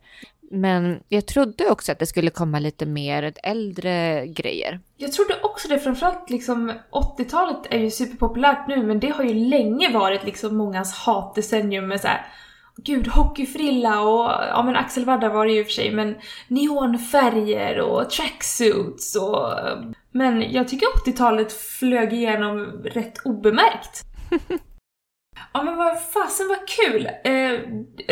Men 0.51 0.99
jag 1.09 1.25
trodde 1.25 1.69
också 1.69 1.91
att 1.91 1.99
det 1.99 2.05
skulle 2.05 2.29
komma 2.29 2.59
lite 2.59 2.85
mer 2.85 3.33
äldre 3.43 4.27
grejer. 4.27 4.79
Jag 4.97 5.11
trodde 5.11 5.33
också 5.43 5.67
det, 5.67 5.79
framförallt 5.79 6.29
liksom 6.29 6.73
80-talet 6.91 7.57
är 7.69 7.79
ju 7.79 7.91
superpopulärt 7.91 8.67
nu 8.67 8.83
men 8.83 8.99
det 8.99 9.09
har 9.09 9.23
ju 9.23 9.33
länge 9.33 9.93
varit 9.93 10.23
liksom 10.23 10.57
mångas 10.57 10.93
hatdecennium 10.93 11.87
med 11.87 12.01
såhär 12.01 12.25
Gud, 12.83 13.07
hockeyfrilla 13.07 14.01
och 14.01 14.31
ja 14.49 14.63
men 14.65 14.75
Axel 14.75 15.05
Wadda 15.05 15.29
var 15.29 15.45
det 15.45 15.51
ju 15.51 15.59
i 15.59 15.63
och 15.63 15.65
för 15.65 15.73
sig 15.73 15.91
men 15.91 16.15
neonfärger 16.47 17.79
och 17.79 18.09
tracksuits 18.09 19.15
och 19.15 19.53
men 20.11 20.51
jag 20.51 20.67
tycker 20.67 20.87
80-talet 21.05 21.53
flög 21.53 22.13
igenom 22.13 22.65
rätt 22.83 23.25
obemärkt. 23.25 24.05
Ja 25.53 25.63
men 25.63 25.77
vad 25.77 26.01
fasen 26.01 26.47
vad 26.47 26.67
kul! 26.67 27.09
Eh, 27.23 27.59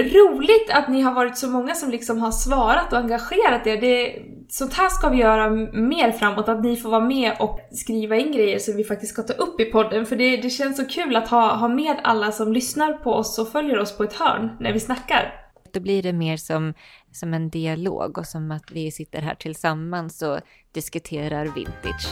roligt 0.03 0.69
att 0.73 0.89
ni 0.89 1.01
har 1.01 1.13
varit 1.13 1.37
så 1.37 1.47
många 1.47 1.75
som 1.75 1.89
liksom 1.89 2.19
har 2.19 2.31
svarat 2.31 2.93
och 2.93 2.99
engagerat 2.99 3.67
er. 3.67 3.81
Det, 3.81 4.21
sånt 4.49 4.73
här 4.73 4.89
ska 4.89 5.09
vi 5.09 5.17
göra 5.17 5.49
mer 5.73 6.11
framåt, 6.11 6.49
att 6.49 6.63
ni 6.63 6.75
får 6.75 6.89
vara 6.89 7.05
med 7.05 7.33
och 7.39 7.59
skriva 7.71 8.15
in 8.15 8.31
grejer 8.31 8.59
som 8.59 8.75
vi 8.75 8.83
faktiskt 8.83 9.13
ska 9.13 9.21
ta 9.21 9.33
upp 9.33 9.61
i 9.61 9.65
podden. 9.65 10.05
För 10.05 10.15
det, 10.15 10.37
det 10.37 10.49
känns 10.49 10.77
så 10.77 10.85
kul 10.85 11.15
att 11.15 11.27
ha, 11.27 11.55
ha 11.55 11.67
med 11.67 11.95
alla 12.03 12.31
som 12.31 12.53
lyssnar 12.53 12.93
på 12.93 13.13
oss 13.13 13.39
och 13.39 13.51
följer 13.51 13.79
oss 13.79 13.97
på 13.97 14.03
ett 14.03 14.13
hörn 14.13 14.57
när 14.59 14.73
vi 14.73 14.79
snackar. 14.79 15.33
Då 15.73 15.79
blir 15.79 16.03
det 16.03 16.13
mer 16.13 16.37
som, 16.37 16.73
som 17.11 17.33
en 17.33 17.49
dialog 17.49 18.17
och 18.17 18.25
som 18.25 18.51
att 18.51 18.71
vi 18.71 18.91
sitter 18.91 19.21
här 19.21 19.35
tillsammans 19.35 20.21
och 20.21 20.39
diskuterar 20.71 21.45
vintage. 21.45 22.07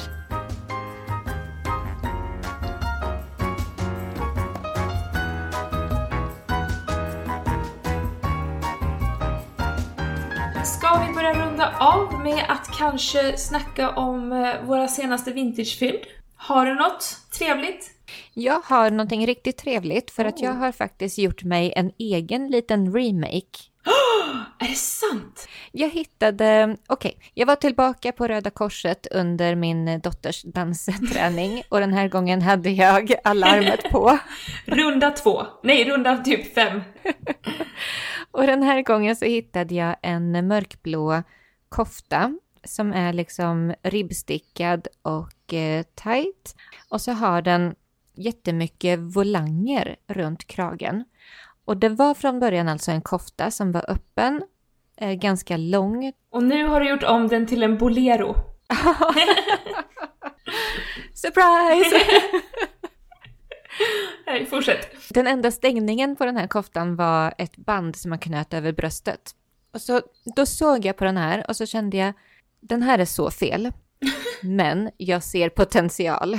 Runda 11.66 11.78
av 11.80 12.20
med 12.24 12.46
att 12.48 12.78
kanske 12.78 13.38
snacka 13.38 13.90
om 13.90 14.32
eh, 14.32 14.64
våra 14.64 14.88
senaste 14.88 15.32
vintagefynd? 15.32 16.00
Har 16.36 16.66
du 16.66 16.76
något 16.76 17.18
trevligt? 17.38 17.92
Jag 18.34 18.62
har 18.66 18.92
någonting 18.92 19.28
riktigt 19.28 19.58
trevligt 19.58 20.12
för 20.12 20.26
att 20.26 20.42
jag 20.42 20.54
har 20.54 20.72
faktiskt 20.72 21.18
gjort 21.18 21.44
mig 21.44 21.74
en 21.76 21.92
egen 21.98 22.48
liten 22.48 22.94
remake. 22.94 23.60
Är 24.60 24.68
det 24.68 24.76
sant? 24.76 25.48
Jag 25.72 25.90
hittade, 25.90 26.78
okej, 26.88 27.18
jag 27.34 27.46
var 27.46 27.56
tillbaka 27.56 28.12
på 28.12 28.28
Röda 28.28 28.50
Korset 28.50 29.08
under 29.12 29.56
min 29.56 30.00
dotters 30.00 30.44
dansträning 30.44 31.64
och 31.70 31.80
den 31.80 31.94
här 31.94 32.08
gången 32.08 32.42
hade 32.42 32.70
jag 32.70 33.14
alarmet 33.24 33.92
på. 33.92 34.20
Runda 34.66 35.12
två. 35.12 35.44
Nej, 35.64 35.86
runda 35.86 36.18
typ 36.18 36.54
fem. 36.56 36.82
Och 38.32 38.48
den 38.48 38.64
här 38.64 38.82
gången 38.82 39.16
så 39.16 39.26
hittade 39.26 39.76
jag 39.76 39.96
en 40.02 40.48
mörkblå 40.48 41.24
kofta 41.76 42.34
som 42.64 42.94
är 42.94 43.14
liksom 43.14 43.74
ribbstickad 43.84 44.88
och 45.02 45.54
eh, 45.54 45.84
tight. 45.96 46.56
Och 46.90 47.02
så 47.02 47.12
har 47.12 47.42
den 47.42 47.76
jättemycket 48.16 49.00
volanger 49.00 49.96
runt 50.08 50.48
kragen. 50.48 51.06
Och 51.66 51.78
det 51.78 51.90
var 51.90 52.14
från 52.14 52.40
början 52.40 52.70
alltså 52.70 52.92
en 52.92 53.02
kofta 53.02 53.52
som 53.52 53.72
var 53.72 53.92
öppen, 53.92 54.42
eh, 54.98 55.14
ganska 55.14 55.58
lång. 55.58 56.14
Och 56.30 56.44
nu 56.44 56.68
har 56.68 56.82
du 56.82 56.90
gjort 56.90 57.04
om 57.04 57.28
den 57.28 57.48
till 57.48 57.64
en 57.64 57.78
bolero. 57.78 58.36
Surprise! 61.14 61.96
Nej, 64.26 64.46
fortsätt. 64.46 65.14
Den 65.14 65.28
enda 65.28 65.52
stängningen 65.52 66.16
på 66.16 66.26
den 66.26 66.38
här 66.38 66.48
koftan 66.48 66.96
var 66.96 67.34
ett 67.38 67.58
band 67.58 67.96
som 67.96 68.10
man 68.10 68.20
knöt 68.20 68.54
över 68.54 68.72
bröstet. 68.72 69.36
Och 69.76 69.82
så, 69.82 70.02
då 70.36 70.46
såg 70.46 70.86
jag 70.86 70.98
på 70.98 71.06
den 71.06 71.18
här 71.18 71.46
och 71.48 71.56
så 71.56 71.66
kände 71.66 71.98
jag, 71.98 72.14
den 72.60 72.82
här 72.82 73.00
är 73.00 73.06
så 73.06 73.32
fel. 73.32 73.72
Men 74.42 74.90
jag 74.98 75.24
ser 75.24 75.50
potential. 75.50 76.38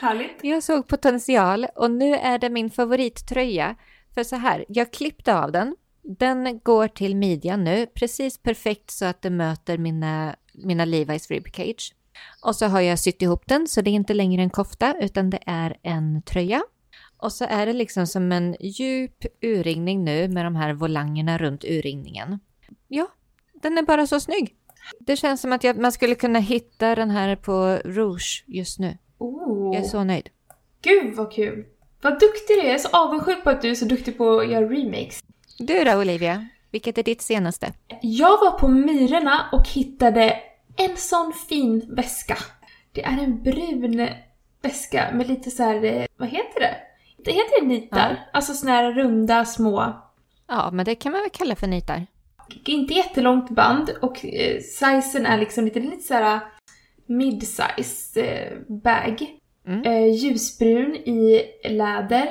Härligt. 0.00 0.38
Jag 0.42 0.62
såg 0.62 0.88
potential 0.88 1.66
och 1.74 1.90
nu 1.90 2.14
är 2.14 2.38
det 2.38 2.50
min 2.50 2.70
favorittröja. 2.70 3.76
För 4.14 4.24
så 4.24 4.36
här, 4.36 4.64
jag 4.68 4.92
klippte 4.92 5.38
av 5.38 5.52
den. 5.52 5.76
Den 6.02 6.60
går 6.64 6.88
till 6.88 7.16
midjan 7.16 7.64
nu, 7.64 7.86
precis 7.86 8.42
perfekt 8.42 8.90
så 8.90 9.04
att 9.04 9.22
det 9.22 9.30
möter 9.30 9.78
mina, 9.78 10.36
mina 10.52 10.84
Levi's 10.84 11.28
ribcage. 11.28 11.94
Och 12.42 12.56
så 12.56 12.66
har 12.66 12.80
jag 12.80 12.98
sytt 12.98 13.22
ihop 13.22 13.42
den 13.46 13.68
så 13.68 13.80
det 13.80 13.90
är 13.90 13.94
inte 13.94 14.14
längre 14.14 14.42
en 14.42 14.50
kofta 14.50 14.94
utan 15.00 15.30
det 15.30 15.42
är 15.46 15.76
en 15.82 16.22
tröja. 16.22 16.62
Och 17.18 17.32
så 17.32 17.44
är 17.44 17.66
det 17.66 17.72
liksom 17.72 18.06
som 18.06 18.32
en 18.32 18.56
djup 18.60 19.24
urringning 19.42 20.04
nu 20.04 20.28
med 20.28 20.44
de 20.44 20.56
här 20.56 20.72
volangerna 20.72 21.38
runt 21.38 21.64
urringningen. 21.64 22.38
Ja, 22.88 23.06
den 23.62 23.78
är 23.78 23.82
bara 23.82 24.06
så 24.06 24.20
snygg. 24.20 24.54
Det 25.00 25.16
känns 25.16 25.40
som 25.40 25.52
att 25.52 25.64
jag, 25.64 25.78
man 25.78 25.92
skulle 25.92 26.14
kunna 26.14 26.38
hitta 26.38 26.94
den 26.94 27.10
här 27.10 27.36
på 27.36 27.78
Rouge 27.84 28.44
just 28.46 28.78
nu. 28.78 28.98
Oh. 29.18 29.74
Jag 29.74 29.84
är 29.84 29.88
så 29.88 30.04
nöjd. 30.04 30.28
Gud 30.82 31.14
vad 31.14 31.32
kul. 31.32 31.66
Vad 32.02 32.12
duktig 32.12 32.56
du 32.56 32.60
är. 32.60 32.64
Jag 32.64 32.74
är 32.74 32.78
så 32.78 32.88
avundsjuk 32.88 33.44
på 33.44 33.50
att 33.50 33.62
du 33.62 33.70
är 33.70 33.74
så 33.74 33.84
duktig 33.84 34.18
på 34.18 34.38
att 34.38 34.50
göra 34.50 34.68
remakes. 34.68 35.24
Du 35.58 35.84
då 35.84 36.00
Olivia, 36.00 36.48
vilket 36.70 36.98
är 36.98 37.02
ditt 37.02 37.22
senaste? 37.22 37.72
Jag 38.02 38.38
var 38.38 38.58
på 38.58 38.68
Myrorna 38.68 39.48
och 39.52 39.68
hittade 39.68 40.36
en 40.76 40.96
sån 40.96 41.32
fin 41.48 41.94
väska. 41.94 42.38
Det 42.92 43.04
är 43.04 43.18
en 43.18 43.42
brun 43.42 44.08
väska 44.62 45.10
med 45.14 45.28
lite 45.28 45.50
så 45.50 45.62
här, 45.62 45.84
eh, 45.84 46.06
vad 46.16 46.28
heter 46.28 46.60
det? 46.60 46.76
Det 47.24 47.32
heter 47.32 47.62
nitar. 47.66 48.10
Ja. 48.10 48.16
Alltså 48.32 48.52
såna 48.52 48.72
här 48.72 48.92
runda 48.92 49.44
små 49.44 49.92
Ja, 50.48 50.70
men 50.72 50.84
det 50.84 50.94
kan 50.94 51.12
man 51.12 51.20
väl 51.20 51.30
kalla 51.30 51.56
för 51.56 51.66
nitar. 51.66 52.06
inte 52.64 52.94
jättelångt 52.94 53.50
band 53.50 53.90
och 54.02 54.24
eh, 54.24 54.60
sizen 54.60 55.26
är 55.26 55.38
liksom 55.38 55.64
lite, 55.64 55.80
lite 55.80 56.02
såhär 56.02 56.40
mid-size 57.06 58.20
eh, 58.20 58.58
bag. 58.68 59.26
Mm. 59.66 59.82
Eh, 59.82 60.14
ljusbrun 60.14 60.94
i 60.96 61.42
läder. 61.64 62.28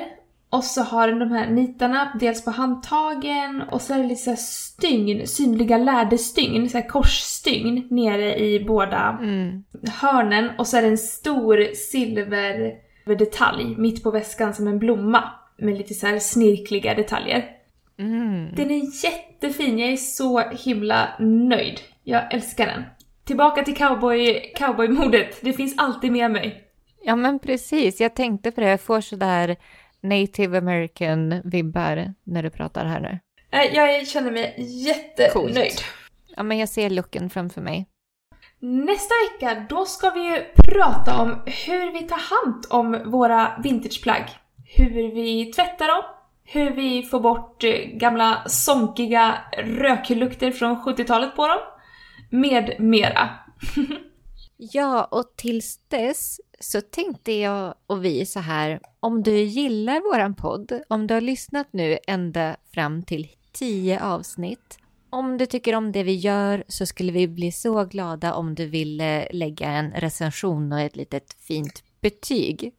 Och 0.50 0.64
så 0.64 0.82
har 0.82 1.08
den 1.08 1.18
de 1.18 1.30
här 1.30 1.50
nitarna 1.50 2.12
dels 2.20 2.44
på 2.44 2.50
handtagen 2.50 3.62
och 3.70 3.82
så 3.82 3.94
är 3.94 3.98
det 3.98 4.04
lite 4.06 4.22
såhär 4.22 4.36
stygn, 4.36 5.26
synliga 5.26 5.78
läderstygn, 5.78 6.68
såhär 6.68 6.88
korsstygn 6.88 7.86
nere 7.90 8.38
i 8.38 8.64
båda 8.64 9.18
Mm. 9.22 9.64
hörnen 10.00 10.50
och 10.58 10.66
så 10.66 10.76
är 10.76 10.82
det 10.82 10.88
en 10.88 10.98
stor 10.98 11.74
silverdetalj 13.08 13.74
mitt 13.76 14.02
på 14.02 14.10
väskan 14.10 14.54
som 14.54 14.66
en 14.68 14.78
blomma 14.78 15.30
med 15.56 15.78
lite 15.78 15.94
så 15.94 16.06
här 16.06 16.18
snirkliga 16.18 16.94
detaljer. 16.94 17.44
Mm. 17.98 18.54
Den 18.54 18.70
är 18.70 19.04
jättefin, 19.04 19.78
jag 19.78 19.92
är 19.92 19.96
så 19.96 20.40
himla 20.40 21.08
nöjd. 21.18 21.80
Jag 22.04 22.34
älskar 22.34 22.66
den. 22.66 22.84
Tillbaka 23.24 23.62
till 23.64 23.76
cowboy, 23.76 24.52
cowboymodet, 24.56 25.38
det 25.40 25.52
finns 25.52 25.74
alltid 25.78 26.12
med 26.12 26.30
mig. 26.30 26.64
Ja, 27.02 27.16
men 27.16 27.38
precis. 27.38 28.00
Jag 28.00 28.14
tänkte 28.14 28.50
på 28.50 28.60
det. 28.60 28.68
Jag 28.68 28.80
får 28.80 29.00
sådär 29.00 29.56
native 30.00 30.58
american 30.58 31.40
vibbar 31.44 32.14
när 32.24 32.42
du 32.42 32.50
pratar 32.50 32.84
här 32.84 33.00
nu. 33.00 33.18
Eh, 33.50 33.74
Jag 33.74 34.06
känner 34.08 34.30
mig 34.30 34.54
jättenöjd. 34.86 35.32
Coolt. 35.32 35.84
Ja, 36.36 36.42
men 36.42 36.58
jag 36.58 36.68
ser 36.68 36.90
looken 36.90 37.30
framför 37.30 37.60
mig. 37.60 37.86
Nästa 38.60 39.14
vecka, 39.24 39.66
då 39.68 39.84
ska 39.84 40.10
vi 40.10 40.20
ju 40.20 40.44
prata 40.54 41.22
om 41.22 41.42
hur 41.46 41.92
vi 41.92 42.08
tar 42.08 42.42
hand 42.42 42.66
om 42.70 43.10
våra 43.10 43.60
vintageplagg. 43.62 44.24
Hur 44.64 45.14
vi 45.14 45.52
tvättar 45.52 45.86
dem, 45.86 46.02
hur 46.44 46.70
vi 46.70 47.02
får 47.02 47.20
bort 47.20 47.64
eh, 47.64 47.70
gamla 47.92 48.42
sonkiga 48.46 49.38
röklukter 49.58 50.52
från 50.52 50.76
70-talet 50.76 51.36
på 51.36 51.46
dem, 51.46 51.58
med 52.30 52.76
mera. 52.78 53.28
Ja, 54.60 55.04
och 55.04 55.32
tills 55.36 55.80
dess 55.88 56.40
så 56.60 56.80
tänkte 56.80 57.32
jag 57.32 57.74
och 57.86 58.04
vi 58.04 58.26
så 58.26 58.40
här, 58.40 58.80
om 59.00 59.22
du 59.22 59.36
gillar 59.36 60.00
våran 60.00 60.34
podd, 60.34 60.82
om 60.88 61.06
du 61.06 61.14
har 61.14 61.20
lyssnat 61.20 61.66
nu 61.70 61.98
ända 62.06 62.56
fram 62.74 63.02
till 63.02 63.28
tio 63.52 64.04
avsnitt, 64.04 64.78
om 65.10 65.38
du 65.38 65.46
tycker 65.46 65.74
om 65.74 65.92
det 65.92 66.02
vi 66.02 66.14
gör 66.14 66.64
så 66.68 66.86
skulle 66.86 67.12
vi 67.12 67.28
bli 67.28 67.52
så 67.52 67.84
glada 67.84 68.34
om 68.34 68.54
du 68.54 68.66
ville 68.66 69.28
lägga 69.32 69.68
en 69.68 69.92
recension 69.92 70.72
och 70.72 70.80
ett 70.80 70.96
litet 70.96 71.36
fint 71.40 71.82
betyg. 72.00 72.72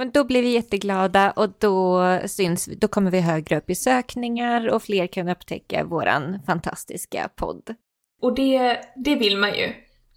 Och 0.00 0.06
då 0.06 0.24
blir 0.24 0.42
vi 0.42 0.48
jätteglada 0.48 1.30
och 1.30 1.48
då 1.58 2.02
syns 2.26 2.66
då 2.66 2.88
kommer 2.88 3.10
vi 3.10 3.20
högre 3.20 3.56
upp 3.56 3.70
i 3.70 3.74
sökningar 3.74 4.68
och 4.68 4.82
fler 4.82 5.06
kan 5.06 5.28
upptäcka 5.28 5.84
våran 5.84 6.38
fantastiska 6.46 7.28
podd. 7.36 7.74
Och 8.22 8.34
det, 8.34 8.80
det 8.96 9.14
vill 9.14 9.36
man 9.36 9.54
ju. 9.54 9.74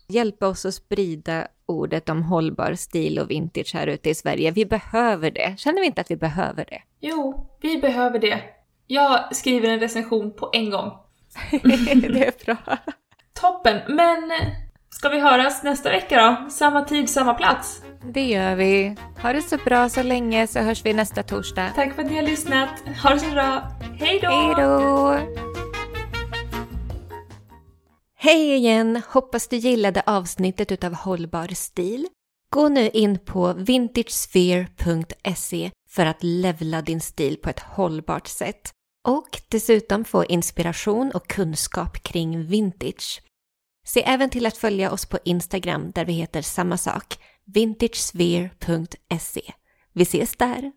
Hjälpa 0.08 0.47
oss 0.47 0.66
att 0.66 0.74
sprida 0.74 1.47
ordet 1.66 2.10
om 2.10 2.24
hållbar 2.24 2.74
stil 2.74 3.20
och 3.20 3.32
vintage 3.32 3.74
här 3.74 3.88
ute 3.88 4.10
i 4.10 4.16
Sverige. 4.16 4.51
Vi 4.51 4.66
behöver 4.66 5.32
det. 5.32 5.56
Känner 5.58 5.82
vi 5.82 5.88
inte 5.88 6.01
att 6.01 6.12
vi 6.12 6.16
behöver 6.16 6.66
det? 6.66 6.82
Jo, 6.99 7.49
vi 7.62 7.78
behöver 7.78 8.20
det. 8.20 8.41
Jag 8.88 9.36
skriver 9.36 9.70
en 9.70 9.80
recension 9.80 10.32
på 10.32 10.49
en 10.54 10.70
gång. 10.70 10.91
det 11.52 12.28
är 12.28 12.46
bra. 12.46 12.58
Toppen, 13.34 13.80
men 13.88 14.32
ska 14.90 15.10
vi 15.10 15.20
höras 15.20 15.64
nästa 15.64 15.90
vecka 15.90 16.22
då? 16.22 16.50
Samma 16.50 16.82
tid, 16.82 17.10
samma 17.10 17.34
plats. 17.34 17.82
Det 18.14 18.26
gör 18.26 18.56
vi. 18.56 18.96
Ha 19.22 19.34
det 19.34 19.42
så 19.42 19.58
bra 19.58 19.90
så 19.90 20.04
länge 20.04 20.48
så 20.48 20.60
hörs 20.60 20.86
vi 20.86 20.94
nästa 20.94 21.24
torsdag. 21.24 21.72
Tack 21.76 21.96
för 21.96 22.04
att 22.04 22.10
ni 22.10 22.16
har 22.16 22.24
lyssnat. 22.24 22.70
Ha 23.04 23.10
det 23.10 23.20
så 23.20 23.32
bra. 23.32 23.64
Hej 24.00 24.20
då! 24.20 24.30
Hej 24.30 24.54
då! 24.58 25.18
Hej 28.16 28.56
igen! 28.56 29.02
Hoppas 29.08 29.48
du 29.48 29.56
gillade 29.56 30.04
avsnittet 30.06 30.72
utav 30.72 30.94
Hållbar 30.94 31.48
stil. 31.56 32.08
Gå 32.50 32.70
nu 32.70 32.90
in 32.90 33.20
på 33.20 33.54
vintagesphere.se 33.54 35.72
för 35.90 36.06
att 36.06 36.24
levla 36.24 36.82
din 36.82 37.02
stil 37.02 37.38
på 37.44 37.50
ett 37.50 37.60
hållbart 37.60 38.28
sätt 38.28 38.72
och 39.08 39.41
dessutom 39.47 40.06
få 40.06 40.26
inspiration 40.26 41.12
och 41.12 41.28
kunskap 41.28 42.04
kring 42.04 42.45
vintage. 42.45 43.22
Se 43.86 44.04
även 44.04 44.30
till 44.30 44.45
att 44.45 44.58
följa 44.58 44.91
oss 44.91 45.06
på 45.06 45.20
Instagram 45.26 45.91
där 45.91 46.06
vi 46.06 46.14
heter 46.14 46.41
samma 46.41 46.78
sak, 46.78 47.18
vintagesphere.se. 47.45 49.54
Vi 49.93 50.04
ses 50.04 50.36
där! 50.36 50.74